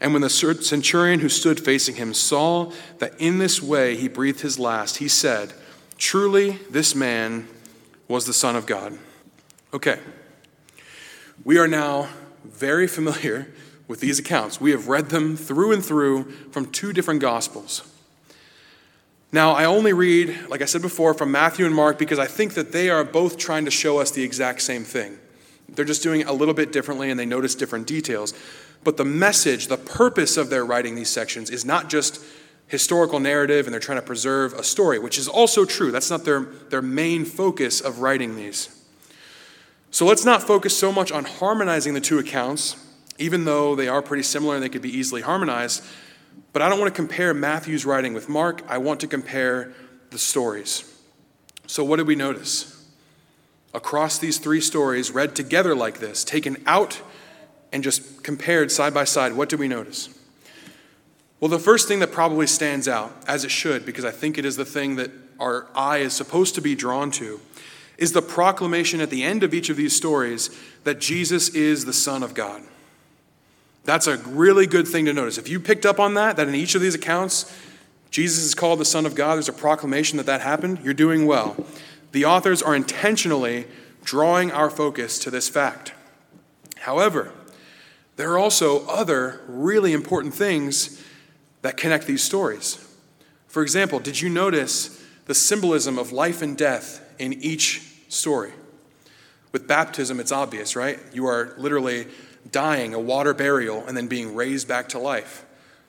And 0.00 0.12
when 0.12 0.22
the 0.22 0.30
centurion 0.30 1.20
who 1.20 1.28
stood 1.28 1.58
facing 1.58 1.96
him 1.96 2.12
saw 2.12 2.72
that 2.98 3.18
in 3.18 3.38
this 3.38 3.62
way 3.62 3.96
he 3.96 4.08
breathed 4.08 4.40
his 4.40 4.58
last, 4.58 4.98
he 4.98 5.08
said, 5.08 5.54
Truly, 5.96 6.58
this 6.70 6.94
man 6.94 7.48
was 8.08 8.26
the 8.26 8.34
Son 8.34 8.56
of 8.56 8.66
God. 8.66 8.98
Okay. 9.72 9.98
We 11.44 11.58
are 11.58 11.68
now 11.68 12.08
very 12.44 12.86
familiar 12.86 13.52
with 13.88 14.00
these 14.00 14.18
accounts. 14.18 14.60
We 14.60 14.72
have 14.72 14.88
read 14.88 15.10
them 15.10 15.36
through 15.36 15.72
and 15.72 15.84
through 15.84 16.24
from 16.50 16.70
two 16.70 16.92
different 16.92 17.20
Gospels. 17.20 17.82
Now, 19.32 19.52
I 19.52 19.64
only 19.64 19.92
read, 19.92 20.48
like 20.48 20.62
I 20.62 20.66
said 20.66 20.82
before, 20.82 21.12
from 21.12 21.30
Matthew 21.30 21.66
and 21.66 21.74
Mark 21.74 21.98
because 21.98 22.18
I 22.18 22.26
think 22.26 22.54
that 22.54 22.72
they 22.72 22.90
are 22.90 23.04
both 23.04 23.38
trying 23.38 23.64
to 23.64 23.70
show 23.70 23.98
us 23.98 24.10
the 24.10 24.22
exact 24.22 24.62
same 24.62 24.84
thing. 24.84 25.18
They're 25.68 25.84
just 25.84 26.02
doing 26.02 26.20
it 26.20 26.28
a 26.28 26.32
little 26.32 26.54
bit 26.54 26.72
differently 26.72 27.10
and 27.10 27.18
they 27.18 27.26
notice 27.26 27.54
different 27.54 27.86
details. 27.86 28.34
But 28.84 28.96
the 28.96 29.04
message, 29.04 29.66
the 29.66 29.76
purpose 29.76 30.36
of 30.36 30.50
their 30.50 30.64
writing 30.64 30.94
these 30.94 31.10
sections 31.10 31.50
is 31.50 31.64
not 31.64 31.88
just 31.88 32.24
historical 32.68 33.20
narrative 33.20 33.66
and 33.66 33.72
they're 33.72 33.80
trying 33.80 33.98
to 33.98 34.06
preserve 34.06 34.52
a 34.54 34.62
story, 34.62 34.98
which 34.98 35.18
is 35.18 35.28
also 35.28 35.64
true. 35.64 35.90
That's 35.90 36.10
not 36.10 36.24
their, 36.24 36.40
their 36.70 36.82
main 36.82 37.24
focus 37.24 37.80
of 37.80 38.00
writing 38.00 38.36
these. 38.36 38.72
So 39.90 40.04
let's 40.04 40.24
not 40.24 40.42
focus 40.42 40.76
so 40.76 40.92
much 40.92 41.12
on 41.12 41.24
harmonizing 41.24 41.94
the 41.94 42.00
two 42.00 42.18
accounts, 42.18 42.76
even 43.18 43.44
though 43.44 43.74
they 43.74 43.88
are 43.88 44.02
pretty 44.02 44.24
similar 44.24 44.54
and 44.54 44.62
they 44.62 44.68
could 44.68 44.82
be 44.82 44.96
easily 44.96 45.22
harmonized. 45.22 45.82
But 46.52 46.62
I 46.62 46.68
don't 46.68 46.78
want 46.78 46.92
to 46.92 46.96
compare 46.96 47.32
Matthew's 47.32 47.86
writing 47.86 48.12
with 48.12 48.28
Mark. 48.28 48.62
I 48.68 48.78
want 48.78 49.00
to 49.00 49.06
compare 49.06 49.72
the 50.10 50.18
stories. 50.18 50.92
So, 51.66 51.84
what 51.84 51.96
did 51.96 52.06
we 52.06 52.14
notice? 52.14 52.72
Across 53.74 54.18
these 54.18 54.38
three 54.38 54.60
stories, 54.60 55.10
read 55.10 55.36
together 55.36 55.74
like 55.74 55.98
this, 55.98 56.24
taken 56.24 56.62
out 56.66 57.00
and 57.72 57.82
just 57.82 58.22
compared 58.22 58.70
side 58.70 58.94
by 58.94 59.04
side, 59.04 59.32
what 59.34 59.48
do 59.48 59.56
we 59.56 59.68
notice? 59.68 60.08
Well, 61.40 61.50
the 61.50 61.58
first 61.58 61.86
thing 61.86 61.98
that 61.98 62.12
probably 62.12 62.46
stands 62.46 62.88
out, 62.88 63.14
as 63.26 63.44
it 63.44 63.50
should, 63.50 63.84
because 63.84 64.04
I 64.04 64.10
think 64.10 64.38
it 64.38 64.44
is 64.44 64.56
the 64.56 64.64
thing 64.64 64.96
that 64.96 65.10
our 65.38 65.66
eye 65.74 65.98
is 65.98 66.14
supposed 66.14 66.54
to 66.54 66.62
be 66.62 66.74
drawn 66.74 67.10
to, 67.12 67.40
is 67.98 68.12
the 68.12 68.22
proclamation 68.22 69.00
at 69.00 69.10
the 69.10 69.22
end 69.22 69.42
of 69.42 69.52
each 69.52 69.68
of 69.68 69.76
these 69.76 69.94
stories 69.94 70.50
that 70.84 71.00
Jesus 71.00 71.48
is 71.50 71.84
the 71.84 71.92
Son 71.92 72.22
of 72.22 72.34
God. 72.34 72.62
That's 73.84 74.06
a 74.06 74.16
really 74.18 74.66
good 74.66 74.88
thing 74.88 75.04
to 75.04 75.12
notice. 75.12 75.38
If 75.38 75.48
you 75.48 75.60
picked 75.60 75.86
up 75.86 76.00
on 76.00 76.14
that, 76.14 76.36
that 76.36 76.48
in 76.48 76.54
each 76.54 76.74
of 76.74 76.80
these 76.80 76.94
accounts, 76.94 77.54
Jesus 78.10 78.42
is 78.44 78.54
called 78.54 78.80
the 78.80 78.84
Son 78.84 79.06
of 79.06 79.14
God, 79.14 79.34
there's 79.34 79.48
a 79.48 79.52
proclamation 79.52 80.16
that 80.16 80.26
that 80.26 80.40
happened, 80.40 80.80
you're 80.82 80.94
doing 80.94 81.26
well. 81.26 81.56
The 82.12 82.24
authors 82.24 82.62
are 82.62 82.74
intentionally 82.74 83.66
drawing 84.04 84.50
our 84.50 84.70
focus 84.70 85.18
to 85.20 85.30
this 85.30 85.48
fact. 85.48 85.92
However, 86.78 87.32
there 88.16 88.32
are 88.32 88.38
also 88.38 88.86
other 88.86 89.40
really 89.46 89.92
important 89.92 90.34
things 90.34 91.02
that 91.62 91.76
connect 91.76 92.06
these 92.06 92.22
stories. 92.22 92.82
For 93.46 93.62
example, 93.62 94.00
did 94.00 94.20
you 94.20 94.28
notice 94.28 95.02
the 95.26 95.34
symbolism 95.34 95.98
of 95.98 96.12
life 96.12 96.42
and 96.42 96.56
death 96.56 97.00
in 97.18 97.32
each 97.34 97.82
story? 98.08 98.52
With 99.52 99.66
baptism, 99.66 100.20
it's 100.20 100.32
obvious, 100.32 100.76
right? 100.76 100.98
You 101.12 101.26
are 101.26 101.54
literally 101.56 102.06
dying, 102.52 102.94
a 102.94 103.00
water 103.00 103.34
burial, 103.34 103.84
and 103.86 103.96
then 103.96 104.06
being 104.06 104.34
raised 104.34 104.68
back 104.68 104.88
to 104.90 104.98
life. 104.98 105.44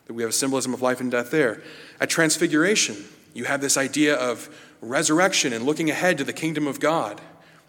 That 0.06 0.14
we 0.14 0.24
have 0.24 0.30
a 0.30 0.34
symbolism 0.34 0.74
of 0.74 0.82
life 0.82 1.02
and 1.02 1.12
death 1.12 1.32
there. 1.32 1.62
At 2.00 2.10
Transfiguration, 2.10 2.96
you 3.34 3.44
have 3.46 3.62
this 3.62 3.78
idea 3.78 4.16
of 4.16 4.50
resurrection 4.82 5.54
and 5.54 5.66
looking 5.66 5.90
ahead 5.90 6.18
to 6.18 6.24
the 6.24 6.34
kingdom 6.34 6.68
of 6.68 6.80
God. 6.80 7.22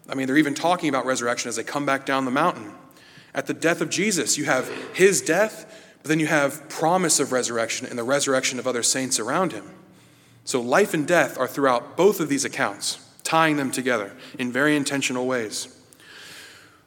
I 0.07 0.15
mean, 0.15 0.27
they're 0.27 0.37
even 0.37 0.55
talking 0.55 0.89
about 0.89 1.05
resurrection 1.05 1.49
as 1.49 1.55
they 1.55 1.63
come 1.63 1.85
back 1.85 2.05
down 2.05 2.25
the 2.25 2.31
mountain. 2.31 2.71
At 3.33 3.47
the 3.47 3.53
death 3.53 3.81
of 3.81 3.89
Jesus, 3.89 4.37
you 4.37 4.45
have 4.45 4.69
his 4.93 5.21
death, 5.21 5.65
but 6.01 6.09
then 6.09 6.19
you 6.19 6.27
have 6.27 6.67
promise 6.69 7.19
of 7.19 7.31
resurrection 7.31 7.87
and 7.87 7.97
the 7.97 8.03
resurrection 8.03 8.59
of 8.59 8.67
other 8.67 8.83
saints 8.83 9.19
around 9.19 9.51
him. 9.51 9.69
So 10.45 10.61
life 10.61 10.93
and 10.93 11.07
death 11.07 11.37
are 11.37 11.47
throughout 11.47 11.95
both 11.95 12.19
of 12.19 12.29
these 12.29 12.45
accounts, 12.45 13.05
tying 13.23 13.57
them 13.57 13.71
together 13.71 14.13
in 14.37 14.51
very 14.51 14.75
intentional 14.75 15.27
ways. 15.27 15.75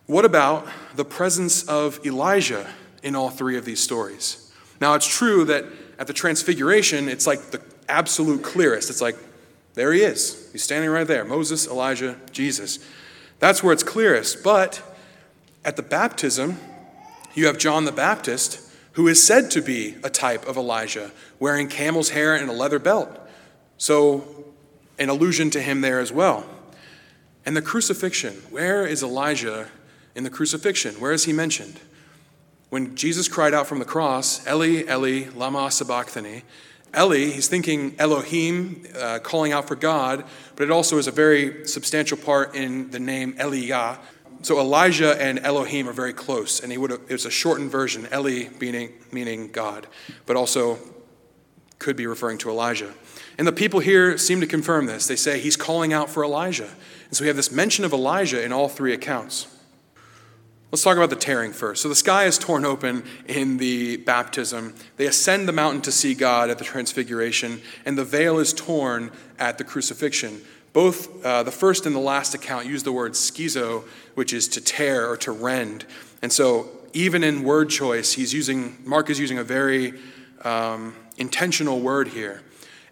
What 0.07 0.25
about 0.25 0.67
the 0.97 1.05
presence 1.05 1.63
of 1.69 2.05
Elijah 2.05 2.69
in 3.03 3.15
all 3.15 3.31
three 3.31 3.57
of 3.57 3.65
these 3.65 3.81
stories? 3.81 4.53
Now, 4.81 4.95
it's 4.95 5.07
true 5.07 5.45
that 5.45 5.65
at 5.99 6.09
the 6.09 6.13
Transfiguration, 6.13 7.09
it's 7.09 7.27
like 7.27 7.53
the 7.53 7.63
absolute 7.89 8.43
clearest. 8.43 8.91
It's 8.91 9.01
like, 9.01 9.17
there 9.75 9.93
he 9.93 10.03
is. 10.03 10.51
He's 10.51 10.65
standing 10.65 10.91
right 10.91 11.07
there 11.07 11.25
Moses, 11.25 11.69
Elijah, 11.69 12.17
Jesus. 12.33 12.81
That's 13.39 13.63
where 13.63 13.73
it's 13.73 13.83
clearest. 13.83 14.43
But 14.43 14.83
at 15.65 15.77
the 15.77 15.83
baptism, 15.83 16.59
you 17.35 17.47
have 17.47 17.59
John 17.59 17.85
the 17.85 17.93
Baptist, 17.93 18.61
who 18.93 19.09
is 19.09 19.25
said 19.25 19.51
to 19.53 19.63
be 19.63 19.97
a 20.03 20.11
type 20.11 20.47
of 20.47 20.57
Elijah, 20.57 21.11
wearing 21.39 21.69
camel's 21.69 22.11
hair 22.11 22.35
and 22.35 22.51
a 22.51 22.53
leather 22.53 22.79
belt. 22.79 23.19
So, 23.79 24.45
an 24.99 25.09
allusion 25.09 25.51
to 25.51 25.61
him 25.61 25.81
there 25.81 25.99
as 25.99 26.13
well. 26.13 26.45
And 27.45 27.57
the 27.57 27.63
crucifixion, 27.63 28.35
where 28.51 28.87
is 28.87 29.03
Elijah 29.03 29.69
in 30.15 30.25
the 30.25 30.31
crucifixion? 30.31 31.01
Where 31.01 31.13
is 31.13 31.25
he 31.25 31.33
mentioned? 31.33 31.81
When 32.69 32.95
Jesus 32.95 33.29
cried 33.29 33.55
out 33.55 33.67
from 33.67 33.81
the 33.81 33.85
cross, 33.85 34.47
Eli, 34.47 34.85
Eli, 34.91 35.31
lama 35.35 35.71
sabachthani, 35.71 36.43
Eli, 36.97 37.31
he's 37.31 37.49
thinking 37.49 37.95
Elohim, 37.99 38.87
uh, 38.97 39.19
calling 39.23 39.53
out 39.53 39.67
for 39.67 39.75
God, 39.75 40.25
but 40.57 40.65
it 40.65 40.71
also 40.71 40.99
is 40.99 41.07
a 41.07 41.11
very 41.11 41.67
substantial 41.67 42.19
part 42.19 42.55
in 42.55 42.91
the 42.91 43.01
name 43.01 43.33
Eliah, 43.35 43.99
so 44.43 44.59
Elijah 44.59 45.21
and 45.21 45.39
Elohim 45.39 45.89
are 45.89 45.93
very 45.93 46.13
close, 46.13 46.61
and 46.61 46.71
he 46.71 46.79
would 46.79 46.91
have, 46.91 47.01
it's 47.09 47.25
a 47.25 47.31
shortened 47.31 47.71
version, 47.71 48.09
Eli 48.13 48.49
meaning, 48.61 48.93
meaning 49.11 49.51
God, 49.51 49.87
but 50.27 50.37
also 50.37 50.79
could 51.79 51.97
be 51.97 52.07
referring 52.07 52.39
to 52.39 52.51
Elijah. 52.51 52.93
And 53.39 53.47
the 53.47 53.53
people 53.53 53.81
here 53.81 54.19
seem 54.19 54.41
to 54.41 54.47
confirm 54.47 54.87
this. 54.87 55.07
They 55.07 55.17
say 55.17 55.41
he's 55.41 55.57
calling 55.57 55.93
out 55.93 56.11
for 56.11 56.25
Elijah. 56.25 56.69
And 57.09 57.17
so 57.17 57.25
we 57.25 57.29
have 57.29 57.37
this 57.37 57.51
mention 57.51 57.85
of 57.85 57.93
Elijah 57.93 58.43
in 58.43 58.53
all 58.53 58.69
three 58.69 58.93
accounts. 58.93 59.47
Let's 60.71 60.83
talk 60.83 60.97
about 60.97 61.11
the 61.11 61.17
tearing 61.17 61.53
first. 61.53 61.83
So 61.83 61.91
the 61.91 61.95
sky 61.95 62.25
is 62.25 62.39
torn 62.39 62.65
open 62.65 63.05
in 63.27 63.59
the 63.59 63.99
baptism. 63.99 64.75
They 64.97 65.07
ascend 65.07 65.47
the 65.47 65.53
mountain 65.53 65.83
to 65.83 65.93
see 65.93 66.15
God 66.15 66.49
at 66.49 66.57
the 66.57 66.65
transfiguration, 66.65 67.61
and 67.85 67.99
the 67.99 68.05
veil 68.05 68.39
is 68.39 68.55
torn 68.55 69.11
at 69.39 69.59
the 69.59 69.65
crucifixion. 69.65 70.41
Both 70.73 71.25
uh, 71.25 71.43
the 71.43 71.53
first 71.53 71.87
and 71.87 71.95
the 71.95 72.01
last 72.01 72.35
account 72.35 72.67
use 72.67 72.83
the 72.83 72.93
word 72.93 73.13
schizo, 73.13 73.85
which 74.15 74.33
is 74.33 74.49
to 74.49 74.61
tear 74.61 75.09
or 75.09 75.17
to 75.19 75.33
rend. 75.33 75.85
And 76.23 76.33
so, 76.33 76.69
even 76.95 77.25
in 77.25 77.43
word 77.43 77.71
choice, 77.71 78.13
he's 78.13 78.35
using, 78.35 78.77
Mark 78.85 79.09
is 79.11 79.19
using 79.19 79.39
a 79.39 79.45
very 79.45 79.95
um, 80.43 80.95
intentional 81.17 81.81
word 81.81 82.09
here. 82.09 82.43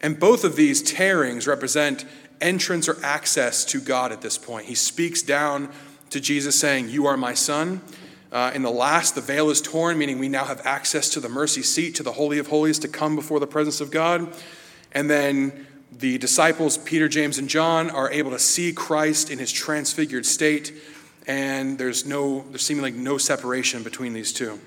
And 0.01 0.19
both 0.19 0.45
of 0.45 0.57
these 0.57 0.83
tearings 0.83 1.47
represent 1.47 2.07
entrance 2.41 2.89
or 2.89 2.97
access 3.03 3.65
to 3.67 3.81
God 3.81 4.13
at 4.13 4.23
this 4.23 4.39
point. 4.39 4.67
He 4.67 4.75
speaks 4.75 5.23
down 5.23 5.71
to 6.11 6.21
Jesus 6.21 6.59
saying, 6.59 6.89
You 6.89 7.07
are 7.07 7.17
my 7.17 7.35
son. 7.35 7.83
Uh, 8.33 8.53
in 8.55 8.63
the 8.63 8.71
last, 8.71 9.15
the 9.15 9.21
veil 9.21 9.51
is 9.51 9.61
torn, 9.61 9.99
meaning 9.99 10.19
we 10.19 10.29
now 10.29 10.45
have 10.45 10.65
access 10.65 11.09
to 11.11 11.21
the 11.21 11.29
mercy 11.29 11.63
seat, 11.63 11.97
to 11.97 12.03
the 12.03 12.13
Holy 12.13 12.39
of 12.39 12.47
Holies, 12.47 12.79
to 12.79 12.89
come 12.89 13.17
before 13.17 13.41
the 13.41 13.47
presence 13.47 13.81
of 13.81 13.91
God. 13.91 14.33
And 14.93 15.11
then 15.11 15.67
the 15.93 16.19
disciples, 16.19 16.79
Peter, 16.79 17.09
James, 17.09 17.39
and 17.39 17.49
John, 17.49 17.91
are 17.91 18.11
able 18.11 18.31
to 18.31 18.39
see 18.39 18.73
Christ 18.73 19.31
in 19.31 19.39
his 19.39 19.53
transfigured 19.53 20.27
state, 20.27 20.73
and 21.27 21.79
there's 21.79 22.07
no, 22.07 22.45
there's 22.49 22.63
seemingly 22.63 22.93
no 22.93 23.19
separation 23.19 23.83
between 23.83 24.13
these 24.13 24.33
two. 24.33 24.59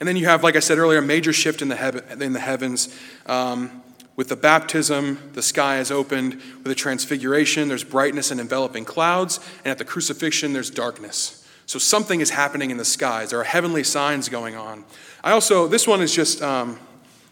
And 0.00 0.08
then 0.08 0.16
you 0.16 0.26
have, 0.26 0.42
like 0.42 0.56
I 0.56 0.60
said 0.60 0.78
earlier, 0.78 0.98
a 0.98 1.02
major 1.02 1.32
shift 1.32 1.62
in 1.62 1.68
the, 1.68 1.76
heaven, 1.76 2.22
in 2.22 2.32
the 2.32 2.40
heavens. 2.40 2.88
Um, 3.26 3.82
With 4.16 4.28
the 4.28 4.36
baptism, 4.36 5.18
the 5.32 5.42
sky 5.42 5.80
is 5.80 5.90
opened. 5.90 6.34
With 6.34 6.64
the 6.64 6.74
transfiguration, 6.74 7.68
there's 7.68 7.84
brightness 7.84 8.30
and 8.30 8.40
enveloping 8.40 8.84
clouds. 8.84 9.40
And 9.64 9.72
at 9.72 9.78
the 9.78 9.84
crucifixion, 9.84 10.52
there's 10.52 10.70
darkness. 10.70 11.44
So 11.66 11.78
something 11.78 12.20
is 12.20 12.30
happening 12.30 12.70
in 12.70 12.76
the 12.76 12.84
skies. 12.84 13.30
There 13.30 13.40
are 13.40 13.44
heavenly 13.44 13.82
signs 13.82 14.28
going 14.28 14.54
on. 14.54 14.84
I 15.24 15.32
also, 15.32 15.66
this 15.66 15.88
one 15.88 16.00
is 16.00 16.14
just, 16.14 16.42
um, 16.42 16.78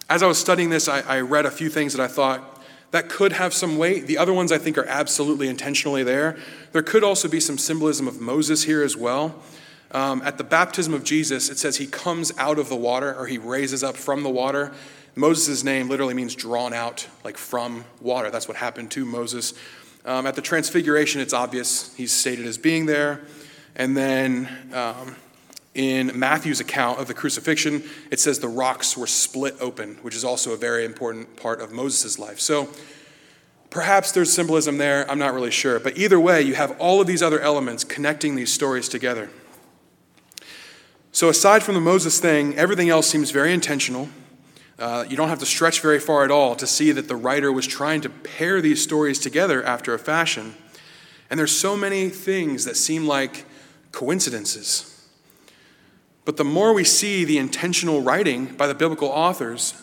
as 0.09 0.22
I 0.22 0.26
was 0.26 0.38
studying 0.38 0.70
this, 0.70 0.88
I, 0.88 1.02
I 1.02 1.20
read 1.20 1.46
a 1.46 1.50
few 1.50 1.70
things 1.70 1.92
that 1.94 2.02
I 2.02 2.09
thought 2.09 2.52
that 2.92 3.09
could 3.09 3.33
have 3.33 3.52
some 3.52 3.78
weight. 3.78 4.07
The 4.07 4.18
other 4.18 4.33
ones 4.33 4.52
I 4.52 4.59
think 4.59 4.78
are 4.78 4.87
absolutely 4.87 5.48
intentionally 5.48 6.05
there. 6.05 6.37
There 6.72 6.83
could 6.83 7.02
also 7.02 7.26
be 7.26 7.40
some 7.40 7.59
symbolism 7.59 8.07
of 8.07 8.20
Moses 8.20 8.62
here 8.62 8.83
as 8.83 8.96
well. 8.96 9.42
Um, 9.90 10.22
at 10.24 10.38
the 10.38 10.44
baptism 10.44 10.94
of 10.94 11.02
Jesus, 11.02 11.50
it 11.50 11.59
says 11.59 11.76
he 11.76 11.87
comes 11.87 12.33
out 12.38 12.59
of 12.59 12.68
the 12.68 12.76
water 12.76 13.14
or 13.14 13.26
he 13.26 13.38
raises 13.38 13.83
up 13.83 13.96
from 13.96 14.22
the 14.22 14.31
water. 14.31 14.72
Moses' 15.14 15.64
name 15.64 15.88
literally 15.88 16.14
means 16.14 16.35
drawn 16.35 16.72
out, 16.72 17.07
like 17.24 17.37
from 17.37 17.85
water. 18.00 18.31
That's 18.31 18.48
what 18.48 18.57
happened 18.57 18.90
to 18.92 19.05
Moses. 19.05 19.52
Um, 20.05 20.26
at 20.26 20.35
the 20.35 20.42
transfiguration, 20.42 21.20
it's 21.20 21.35
obvious 21.35 21.94
he's 21.94 22.12
stated 22.12 22.46
as 22.46 22.57
being 22.57 22.87
there. 22.87 23.20
And 23.76 23.96
then 23.96 24.48
um, 24.72 25.16
in 25.75 26.19
Matthew's 26.19 26.61
account 26.61 26.99
of 26.99 27.09
the 27.09 27.15
crucifixion, 27.15 27.83
it 28.11 28.21
says 28.21 28.39
the 28.39 28.49
rocks 28.49 28.97
were 28.97 29.07
split 29.07 29.57
open, 29.61 29.95
which 30.03 30.15
is 30.15 30.25
also 30.25 30.53
a 30.53 30.57
very 30.57 30.85
important 30.85 31.37
part 31.37 31.61
of 31.61 31.73
Moses' 31.73 32.19
life. 32.19 32.41
So 32.41 32.69
perhaps 33.71 34.13
there's 34.13 34.33
symbolism 34.33 34.77
there. 34.79 35.11
I'm 35.11 35.19
not 35.19 35.33
really 35.33 35.51
sure. 35.51 35.81
But 35.81 35.97
either 35.97 36.21
way, 36.21 36.43
you 36.43 36.55
have 36.55 36.79
all 36.79 37.01
of 37.01 37.07
these 37.07 37.23
other 37.23 37.41
elements 37.41 37.85
connecting 37.85 38.37
these 38.37 38.53
stories 38.53 38.89
together. 38.89 39.31
So, 41.11 41.29
aside 41.29 41.63
from 41.63 41.75
the 41.75 41.81
Moses 41.81 42.21
thing, 42.21 42.57
everything 42.57 42.89
else 42.89 43.07
seems 43.07 43.31
very 43.33 43.53
intentional. 43.53 44.09
Uh, 44.79 45.05
you 45.09 45.17
don't 45.17 45.29
have 45.29 45.39
to 45.39 45.47
stretch 45.47 45.81
very 45.81 46.01
far 46.01 46.25
at 46.25 46.31
all 46.31 46.57
to 46.57 46.67
see 46.67 46.91
that 46.93 47.07
the 47.07 47.17
writer 47.17 47.53
was 47.53 47.67
trying 47.67 48.01
to 48.01 48.09
pair 48.09 48.61
these 48.61 48.83
stories 48.83 49.19
together 49.19 49.63
after 49.63 49.93
a 49.95 49.99
fashion. 49.99 50.55
And 51.31 51.39
there's 51.39 51.57
so 51.57 51.77
many 51.77 52.09
things 52.09 52.65
that 52.65 52.77
seem 52.77 53.07
like 53.07 53.45
coincidences. 53.91 54.91
But 56.25 56.37
the 56.37 56.45
more 56.45 56.73
we 56.73 56.85
see 56.85 57.25
the 57.25 57.39
intentional 57.39 58.01
writing 58.01 58.47
by 58.47 58.67
the 58.67 58.75
biblical 58.75 59.09
authors, 59.09 59.75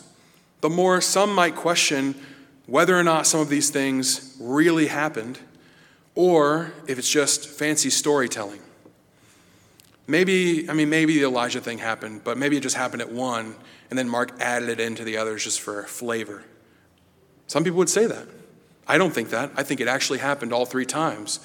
the 0.60 0.70
more 0.70 1.00
some 1.00 1.34
might 1.34 1.54
question 1.54 2.14
whether 2.66 2.98
or 2.98 3.02
not 3.02 3.26
some 3.26 3.40
of 3.40 3.48
these 3.48 3.70
things 3.70 4.36
really 4.40 4.86
happened 4.86 5.38
or 6.14 6.72
if 6.86 6.98
it's 6.98 7.10
just 7.10 7.48
fancy 7.48 7.90
storytelling. 7.90 8.60
Maybe, 10.06 10.68
I 10.68 10.72
mean, 10.72 10.90
maybe 10.90 11.18
the 11.18 11.24
Elijah 11.24 11.60
thing 11.60 11.78
happened, 11.78 12.24
but 12.24 12.36
maybe 12.36 12.56
it 12.56 12.60
just 12.60 12.76
happened 12.76 13.00
at 13.00 13.12
one, 13.12 13.54
and 13.90 13.98
then 13.98 14.08
Mark 14.08 14.32
added 14.40 14.68
it 14.68 14.80
into 14.80 15.04
the 15.04 15.16
others 15.16 15.44
just 15.44 15.60
for 15.60 15.84
flavor. 15.84 16.42
Some 17.46 17.62
people 17.64 17.78
would 17.78 17.88
say 17.88 18.06
that. 18.06 18.26
I 18.88 18.98
don't 18.98 19.12
think 19.12 19.30
that. 19.30 19.52
I 19.56 19.62
think 19.62 19.80
it 19.80 19.86
actually 19.86 20.18
happened 20.18 20.52
all 20.52 20.66
three 20.66 20.84
times. 20.84 21.38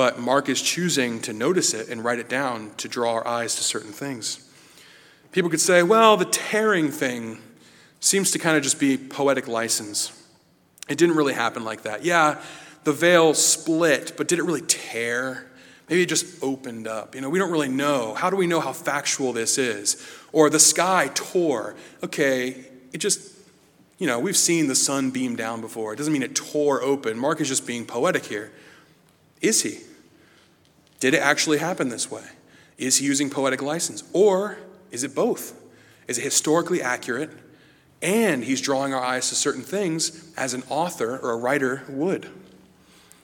But 0.00 0.18
Mark 0.18 0.48
is 0.48 0.62
choosing 0.62 1.20
to 1.20 1.34
notice 1.34 1.74
it 1.74 1.90
and 1.90 2.02
write 2.02 2.18
it 2.18 2.26
down 2.26 2.70
to 2.78 2.88
draw 2.88 3.12
our 3.12 3.28
eyes 3.28 3.56
to 3.56 3.62
certain 3.62 3.92
things. 3.92 4.50
People 5.30 5.50
could 5.50 5.60
say, 5.60 5.82
well, 5.82 6.16
the 6.16 6.24
tearing 6.24 6.90
thing 6.90 7.36
seems 8.00 8.30
to 8.30 8.38
kind 8.38 8.56
of 8.56 8.62
just 8.62 8.80
be 8.80 8.96
poetic 8.96 9.46
license. 9.46 10.10
It 10.88 10.96
didn't 10.96 11.16
really 11.16 11.34
happen 11.34 11.64
like 11.64 11.82
that. 11.82 12.02
Yeah, 12.02 12.40
the 12.84 12.94
veil 12.94 13.34
split, 13.34 14.14
but 14.16 14.26
did 14.26 14.38
it 14.38 14.44
really 14.44 14.62
tear? 14.62 15.50
Maybe 15.90 16.00
it 16.00 16.08
just 16.08 16.42
opened 16.42 16.88
up. 16.88 17.14
You 17.14 17.20
know, 17.20 17.28
we 17.28 17.38
don't 17.38 17.52
really 17.52 17.68
know. 17.68 18.14
How 18.14 18.30
do 18.30 18.36
we 18.36 18.46
know 18.46 18.60
how 18.60 18.72
factual 18.72 19.34
this 19.34 19.58
is? 19.58 20.02
Or 20.32 20.48
the 20.48 20.58
sky 20.58 21.10
tore. 21.12 21.74
Okay, 22.02 22.64
it 22.94 22.98
just, 23.02 23.36
you 23.98 24.06
know, 24.06 24.18
we've 24.18 24.34
seen 24.34 24.66
the 24.66 24.74
sun 24.74 25.10
beam 25.10 25.36
down 25.36 25.60
before. 25.60 25.92
It 25.92 25.96
doesn't 25.96 26.14
mean 26.14 26.22
it 26.22 26.34
tore 26.34 26.80
open. 26.80 27.18
Mark 27.18 27.42
is 27.42 27.48
just 27.48 27.66
being 27.66 27.84
poetic 27.84 28.24
here. 28.24 28.50
Is 29.42 29.60
he? 29.60 29.80
Did 31.00 31.14
it 31.14 31.22
actually 31.22 31.58
happen 31.58 31.88
this 31.88 32.10
way? 32.10 32.24
Is 32.78 32.98
he 32.98 33.06
using 33.06 33.30
poetic 33.30 33.62
license? 33.62 34.04
Or 34.12 34.58
is 34.90 35.02
it 35.02 35.14
both? 35.14 35.58
Is 36.06 36.18
it 36.18 36.22
historically 36.22 36.80
accurate 36.82 37.30
and 38.02 38.44
he's 38.44 38.60
drawing 38.60 38.94
our 38.94 39.02
eyes 39.02 39.28
to 39.28 39.34
certain 39.34 39.62
things 39.62 40.32
as 40.36 40.54
an 40.54 40.62
author 40.68 41.18
or 41.18 41.32
a 41.32 41.36
writer 41.36 41.82
would? 41.88 42.28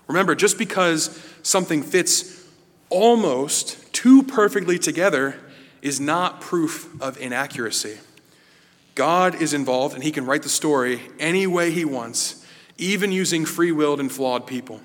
Remember, 0.06 0.34
just 0.34 0.58
because 0.58 1.22
something 1.42 1.82
fits 1.82 2.44
almost 2.90 3.92
too 3.92 4.22
perfectly 4.22 4.78
together 4.78 5.36
is 5.82 6.00
not 6.00 6.40
proof 6.40 6.88
of 7.00 7.18
inaccuracy. 7.18 7.98
God 8.94 9.34
is 9.42 9.52
involved 9.52 9.94
and 9.94 10.04
he 10.04 10.12
can 10.12 10.24
write 10.24 10.42
the 10.42 10.48
story 10.48 11.00
any 11.18 11.46
way 11.46 11.70
he 11.70 11.84
wants, 11.84 12.44
even 12.78 13.12
using 13.12 13.44
free 13.44 13.72
willed 13.72 14.00
and 14.00 14.10
flawed 14.10 14.46
people. 14.46 14.80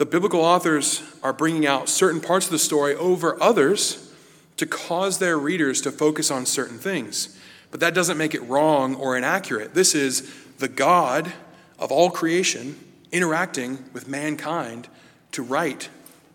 The 0.00 0.06
biblical 0.06 0.40
authors 0.40 1.02
are 1.22 1.34
bringing 1.34 1.66
out 1.66 1.90
certain 1.90 2.22
parts 2.22 2.46
of 2.46 2.52
the 2.52 2.58
story 2.58 2.94
over 2.94 3.36
others 3.38 4.10
to 4.56 4.64
cause 4.64 5.18
their 5.18 5.38
readers 5.38 5.82
to 5.82 5.92
focus 5.92 6.30
on 6.30 6.46
certain 6.46 6.78
things. 6.78 7.38
But 7.70 7.80
that 7.80 7.92
doesn't 7.92 8.16
make 8.16 8.34
it 8.34 8.40
wrong 8.44 8.94
or 8.94 9.14
inaccurate. 9.14 9.74
This 9.74 9.94
is 9.94 10.32
the 10.56 10.68
God 10.68 11.34
of 11.78 11.92
all 11.92 12.08
creation 12.08 12.82
interacting 13.12 13.84
with 13.92 14.08
mankind 14.08 14.88
to 15.32 15.42
write 15.42 15.90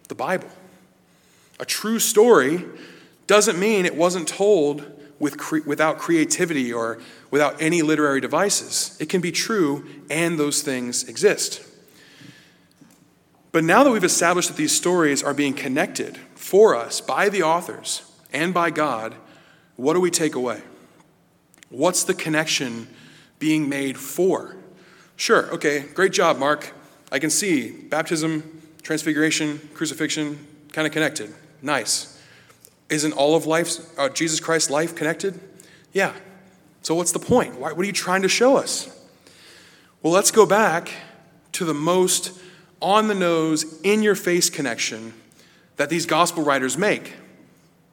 the 0.10 0.16
Bible. 0.16 0.50
A 1.60 1.66
true 1.66 1.98
story 1.98 2.64
doesn't 3.26 3.58
mean 3.58 3.88
it 3.88 3.96
wasn't 3.96 4.28
told 4.28 4.86
with 5.18 5.40
cre- 5.40 5.66
without 5.66 5.98
creativity 5.98 6.72
or 6.72 7.00
without 7.32 7.60
any 7.60 7.82
literary 7.82 8.22
devices. 8.22 8.96
It 9.00 9.10
can 9.10 9.22
be 9.22 9.32
true, 9.32 9.88
and 10.12 10.38
those 10.38 10.62
things 10.62 11.10
exist. 11.10 11.64
But 13.56 13.64
now 13.64 13.86
that 13.86 13.92
we've 13.92 14.04
established 14.04 14.50
that 14.50 14.58
these 14.58 14.76
stories 14.76 15.24
are 15.24 15.34
being 15.34 15.54
connected 15.54 16.18
for 16.36 16.76
us 16.76 17.00
by 17.00 17.30
the 17.30 17.44
authors 17.44 18.02
and 18.34 18.54
by 18.54 18.70
God, 18.70 19.16
what 19.78 19.94
do 19.94 20.02
we 20.02 20.12
take 20.12 20.36
away? 20.36 20.62
What's 21.70 22.04
the 22.04 22.14
connection 22.14 22.90
being 23.40 23.70
made 23.70 23.98
for? 23.98 24.58
Sure, 25.16 25.50
okay, 25.54 25.86
great 25.94 26.12
job, 26.12 26.38
Mark. 26.38 26.74
I 27.14 27.20
can 27.20 27.30
see 27.30 27.72
baptism, 27.72 28.62
transfiguration, 28.84 29.62
crucifixion, 29.74 30.46
kind 30.74 30.86
of 30.86 30.92
connected. 30.92 31.34
Nice. 31.62 32.22
Isn't 32.90 33.14
all 33.14 33.38
of 33.38 33.46
life, 33.46 33.78
uh, 33.98 34.10
Jesus 34.10 34.42
Christ's 34.42 34.70
life 34.70 34.96
connected? 34.96 35.40
Yeah. 35.94 36.12
So 36.82 36.94
what's 36.94 37.14
the 37.14 37.20
point? 37.20 37.58
Why, 37.58 37.72
what 37.72 37.84
are 37.84 37.88
you 37.88 37.94
trying 37.94 38.24
to 38.24 38.28
show 38.28 38.58
us? 38.58 38.90
Well, 40.04 40.12
let's 40.12 40.30
go 40.30 40.46
back 40.46 40.92
to 41.54 41.64
the 41.64 41.74
most 41.74 42.38
on 42.82 43.08
the 43.08 43.16
nose, 43.16 43.80
in 43.82 44.04
your 44.04 44.16
face 44.16 44.50
connection 44.50 45.14
that 45.78 45.90
these 45.90 46.06
gospel 46.06 46.44
writers 46.44 46.78
make 46.78 47.14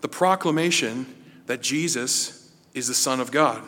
the 0.01 0.09
proclamation 0.09 1.07
that 1.47 1.63
Jesus 1.63 2.53
is 2.75 2.89
the 2.89 2.95
Son 2.95 3.21
of 3.21 3.31
God. 3.31 3.63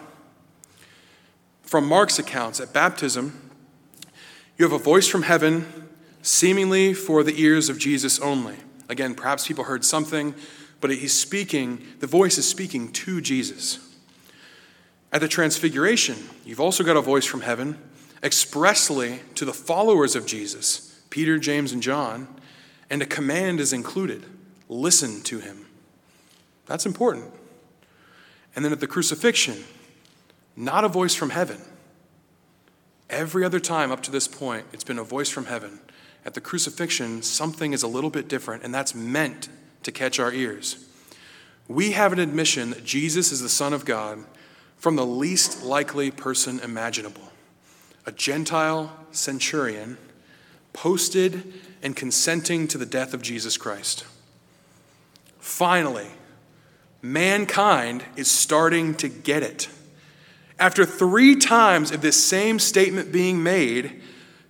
From 1.62 1.86
Mark's 1.86 2.18
accounts 2.18 2.60
at 2.60 2.72
baptism, 2.72 3.50
you 4.56 4.64
have 4.64 4.72
a 4.72 4.82
voice 4.82 5.08
from 5.08 5.22
heaven 5.22 5.88
seemingly 6.22 6.94
for 6.94 7.22
the 7.22 7.40
ears 7.40 7.68
of 7.68 7.78
Jesus 7.78 8.20
only. 8.20 8.56
Again, 8.88 9.14
perhaps 9.14 9.46
people 9.46 9.64
heard 9.64 9.84
something, 9.84 10.34
but 10.80 10.90
he's 10.90 11.18
speaking, 11.18 11.84
the 12.00 12.06
voice 12.06 12.38
is 12.38 12.48
speaking 12.48 12.92
to 12.92 13.20
Jesus. 13.20 13.78
At 15.12 15.20
the 15.20 15.28
Transfiguration, 15.28 16.16
you've 16.44 16.60
also 16.60 16.84
got 16.84 16.96
a 16.96 17.00
voice 17.00 17.24
from 17.24 17.42
heaven 17.42 17.78
expressly 18.22 19.20
to 19.34 19.44
the 19.44 19.52
followers 19.52 20.16
of 20.16 20.26
Jesus, 20.26 20.93
Peter, 21.14 21.38
James, 21.38 21.70
and 21.70 21.80
John, 21.80 22.26
and 22.90 23.00
a 23.00 23.06
command 23.06 23.60
is 23.60 23.72
included 23.72 24.24
listen 24.68 25.22
to 25.22 25.38
him. 25.38 25.66
That's 26.66 26.86
important. 26.86 27.30
And 28.56 28.64
then 28.64 28.72
at 28.72 28.80
the 28.80 28.88
crucifixion, 28.88 29.62
not 30.56 30.82
a 30.82 30.88
voice 30.88 31.14
from 31.14 31.30
heaven. 31.30 31.60
Every 33.08 33.44
other 33.44 33.60
time 33.60 33.92
up 33.92 34.02
to 34.02 34.10
this 34.10 34.26
point, 34.26 34.66
it's 34.72 34.82
been 34.82 34.98
a 34.98 35.04
voice 35.04 35.28
from 35.28 35.46
heaven 35.46 35.78
at 36.24 36.34
the 36.34 36.40
crucifixion, 36.40 37.22
something 37.22 37.72
is 37.72 37.84
a 37.84 37.88
little 37.88 38.10
bit 38.10 38.26
different, 38.26 38.64
and 38.64 38.74
that's 38.74 38.92
meant 38.92 39.48
to 39.84 39.92
catch 39.92 40.18
our 40.18 40.32
ears. 40.32 40.84
We 41.68 41.92
have 41.92 42.12
an 42.12 42.18
admission 42.18 42.70
that 42.70 42.84
Jesus 42.84 43.30
is 43.30 43.40
the 43.40 43.48
Son 43.48 43.72
of 43.72 43.84
God 43.84 44.24
from 44.78 44.96
the 44.96 45.06
least 45.06 45.62
likely 45.62 46.10
person 46.10 46.58
imaginable 46.58 47.30
a 48.04 48.10
Gentile 48.10 48.92
centurion 49.12 49.96
posted 50.74 51.54
and 51.82 51.96
consenting 51.96 52.68
to 52.68 52.76
the 52.76 52.84
death 52.84 53.14
of 53.14 53.22
Jesus 53.22 53.56
Christ. 53.56 54.04
Finally, 55.38 56.08
mankind 57.00 58.04
is 58.16 58.30
starting 58.30 58.94
to 58.96 59.08
get 59.08 59.42
it. 59.42 59.68
After 60.58 60.84
three 60.84 61.36
times 61.36 61.90
of 61.90 62.00
this 62.02 62.22
same 62.22 62.58
statement 62.58 63.10
being 63.10 63.42
made, 63.42 64.02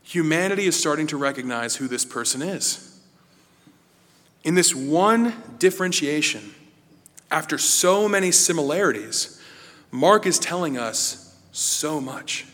humanity 0.03 0.67
is 0.67 0.79
starting 0.79 1.07
to 1.09 1.17
recognize 1.17 1.77
who 1.77 1.89
this 1.89 2.05
person 2.05 2.43
is. 2.43 3.01
In 4.45 4.55
this 4.55 4.75
one 4.75 5.35
differentiation, 5.59 6.55
after 7.31 7.57
so 7.59 8.09
many 8.09 8.31
similarities, 8.31 9.41
Mark 9.91 10.27
is 10.27 10.39
telling 10.39 10.77
us 10.77 11.37
so 11.53 12.01
much. 12.01 12.47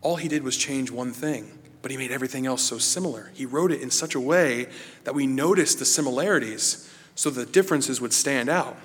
all 0.00 0.16
he 0.16 0.28
did 0.28 0.42
was 0.42 0.56
change 0.56 0.90
one 0.90 1.12
thing, 1.12 1.57
but 1.88 1.92
he 1.92 1.96
made 1.96 2.12
everything 2.12 2.44
else 2.44 2.60
so 2.60 2.76
similar. 2.76 3.30
He 3.32 3.46
wrote 3.46 3.72
it 3.72 3.80
in 3.80 3.90
such 3.90 4.14
a 4.14 4.20
way 4.20 4.66
that 5.04 5.14
we 5.14 5.26
notice 5.26 5.74
the 5.74 5.86
similarities 5.86 6.86
so 7.14 7.30
the 7.30 7.46
differences 7.46 7.98
would 7.98 8.12
stand 8.12 8.50
out. 8.50 8.76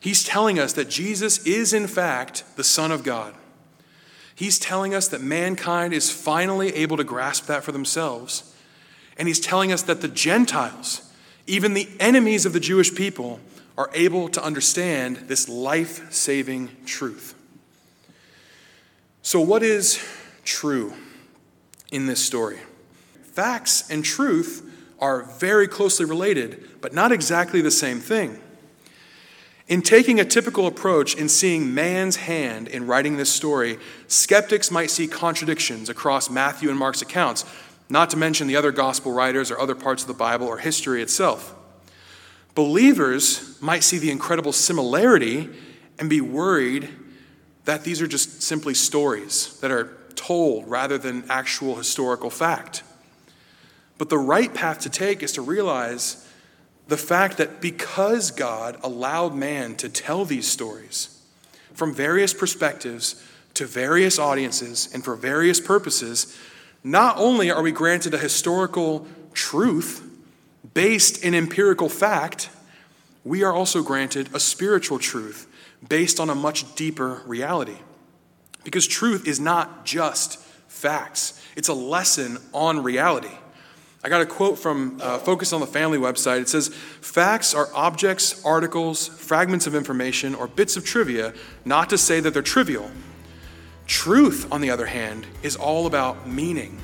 He's 0.00 0.24
telling 0.24 0.58
us 0.58 0.72
that 0.72 0.88
Jesus 0.88 1.44
is, 1.44 1.74
in 1.74 1.86
fact, 1.86 2.44
the 2.56 2.64
Son 2.64 2.90
of 2.90 3.04
God. 3.04 3.34
He's 4.34 4.58
telling 4.58 4.94
us 4.94 5.08
that 5.08 5.20
mankind 5.20 5.92
is 5.92 6.10
finally 6.10 6.74
able 6.74 6.96
to 6.96 7.04
grasp 7.04 7.44
that 7.48 7.64
for 7.64 7.72
themselves. 7.72 8.56
And 9.18 9.28
he's 9.28 9.40
telling 9.40 9.70
us 9.70 9.82
that 9.82 10.00
the 10.00 10.08
Gentiles, 10.08 11.02
even 11.46 11.74
the 11.74 11.90
enemies 12.00 12.46
of 12.46 12.54
the 12.54 12.60
Jewish 12.60 12.94
people, 12.94 13.40
are 13.76 13.90
able 13.92 14.30
to 14.30 14.42
understand 14.42 15.18
this 15.26 15.50
life 15.50 16.10
saving 16.10 16.70
truth. 16.86 17.34
So, 19.20 19.38
what 19.38 19.62
is 19.62 20.02
true 20.44 20.94
in 21.90 22.06
this 22.06 22.24
story? 22.24 22.58
Facts 23.22 23.88
and 23.90 24.04
truth 24.04 24.64
are 24.98 25.22
very 25.22 25.68
closely 25.68 26.04
related, 26.04 26.80
but 26.80 26.92
not 26.92 27.12
exactly 27.12 27.60
the 27.60 27.70
same 27.70 28.00
thing. 28.00 28.40
In 29.68 29.82
taking 29.82 30.18
a 30.18 30.24
typical 30.24 30.66
approach 30.66 31.14
in 31.14 31.28
seeing 31.28 31.74
man's 31.74 32.16
hand 32.16 32.68
in 32.68 32.86
writing 32.86 33.16
this 33.16 33.30
story, 33.30 33.78
skeptics 34.06 34.70
might 34.70 34.90
see 34.90 35.06
contradictions 35.06 35.90
across 35.90 36.30
Matthew 36.30 36.70
and 36.70 36.78
Mark's 36.78 37.02
accounts, 37.02 37.44
not 37.90 38.08
to 38.10 38.16
mention 38.16 38.46
the 38.46 38.56
other 38.56 38.72
gospel 38.72 39.12
writers 39.12 39.50
or 39.50 39.60
other 39.60 39.74
parts 39.74 40.02
of 40.02 40.08
the 40.08 40.14
Bible 40.14 40.46
or 40.46 40.58
history 40.58 41.02
itself. 41.02 41.54
Believers 42.54 43.60
might 43.60 43.84
see 43.84 43.98
the 43.98 44.10
incredible 44.10 44.52
similarity 44.52 45.50
and 45.98 46.08
be 46.08 46.22
worried 46.22 46.88
that 47.66 47.84
these 47.84 48.00
are 48.00 48.06
just 48.06 48.42
simply 48.42 48.72
stories 48.72 49.58
that 49.60 49.70
are 49.70 49.97
told 50.18 50.68
rather 50.68 50.98
than 50.98 51.24
actual 51.30 51.76
historical 51.76 52.28
fact. 52.28 52.82
But 53.96 54.08
the 54.10 54.18
right 54.18 54.52
path 54.52 54.80
to 54.80 54.90
take 54.90 55.22
is 55.22 55.32
to 55.32 55.42
realize 55.42 56.26
the 56.88 56.96
fact 56.96 57.36
that 57.36 57.60
because 57.60 58.30
God 58.30 58.78
allowed 58.82 59.34
man 59.34 59.76
to 59.76 59.88
tell 59.88 60.24
these 60.24 60.46
stories 60.46 61.22
from 61.74 61.94
various 61.94 62.34
perspectives 62.34 63.22
to 63.54 63.66
various 63.66 64.18
audiences 64.18 64.88
and 64.92 65.04
for 65.04 65.14
various 65.14 65.60
purposes, 65.60 66.36
not 66.82 67.16
only 67.18 67.50
are 67.50 67.62
we 67.62 67.72
granted 67.72 68.14
a 68.14 68.18
historical 68.18 69.06
truth 69.34 70.02
based 70.74 71.22
in 71.22 71.34
empirical 71.34 71.88
fact, 71.88 72.50
we 73.24 73.42
are 73.42 73.52
also 73.52 73.82
granted 73.82 74.28
a 74.32 74.40
spiritual 74.40 74.98
truth 74.98 75.46
based 75.86 76.18
on 76.18 76.30
a 76.30 76.34
much 76.34 76.74
deeper 76.74 77.22
reality. 77.26 77.76
Because 78.64 78.86
truth 78.86 79.26
is 79.26 79.40
not 79.40 79.84
just 79.84 80.38
facts, 80.68 81.42
it's 81.56 81.68
a 81.68 81.74
lesson 81.74 82.38
on 82.52 82.82
reality. 82.82 83.36
I 84.02 84.08
got 84.08 84.20
a 84.20 84.26
quote 84.26 84.58
from 84.58 85.00
uh, 85.02 85.18
Focus 85.18 85.52
on 85.52 85.60
the 85.60 85.66
Family 85.66 85.98
website. 85.98 86.40
It 86.40 86.48
says, 86.48 86.68
Facts 86.68 87.52
are 87.52 87.68
objects, 87.74 88.44
articles, 88.44 89.08
fragments 89.08 89.66
of 89.66 89.74
information, 89.74 90.36
or 90.36 90.46
bits 90.46 90.76
of 90.76 90.84
trivia, 90.84 91.34
not 91.64 91.90
to 91.90 91.98
say 91.98 92.20
that 92.20 92.32
they're 92.32 92.42
trivial. 92.42 92.90
Truth, 93.88 94.52
on 94.52 94.60
the 94.60 94.70
other 94.70 94.86
hand, 94.86 95.26
is 95.42 95.56
all 95.56 95.86
about 95.86 96.28
meaning. 96.28 96.78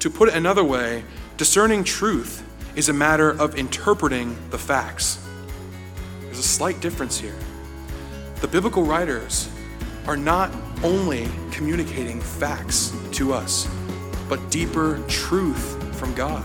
To 0.00 0.10
put 0.10 0.28
it 0.28 0.34
another 0.34 0.62
way, 0.64 1.04
discerning 1.38 1.82
truth 1.82 2.46
is 2.76 2.90
a 2.90 2.92
matter 2.92 3.30
of 3.30 3.56
interpreting 3.56 4.36
the 4.50 4.58
facts. 4.58 5.24
There's 6.20 6.38
a 6.38 6.42
slight 6.42 6.80
difference 6.80 7.18
here. 7.18 7.38
The 8.40 8.48
biblical 8.48 8.82
writers 8.82 9.48
are 10.06 10.16
not 10.16 10.52
only 10.84 11.28
communicating 11.50 12.20
facts 12.20 12.92
to 13.12 13.32
us, 13.32 13.66
but 14.28 14.50
deeper 14.50 15.02
truth 15.08 15.82
from 15.96 16.14
God. 16.14 16.44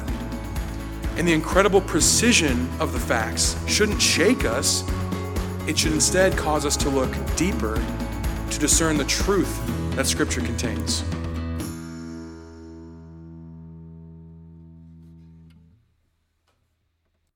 And 1.18 1.28
the 1.28 1.34
incredible 1.34 1.82
precision 1.82 2.70
of 2.80 2.94
the 2.94 3.00
facts 3.00 3.58
shouldn't 3.68 4.02
shake 4.02 4.46
us, 4.46 4.90
it 5.68 5.78
should 5.78 5.92
instead 5.92 6.38
cause 6.38 6.66
us 6.66 6.78
to 6.78 6.90
look 6.90 7.14
deeper 7.36 7.76
to 8.50 8.60
discern 8.60 8.98
the 8.98 9.04
truth 9.04 9.62
that 9.96 10.08
Scripture 10.08 10.42
contains. 10.42 11.04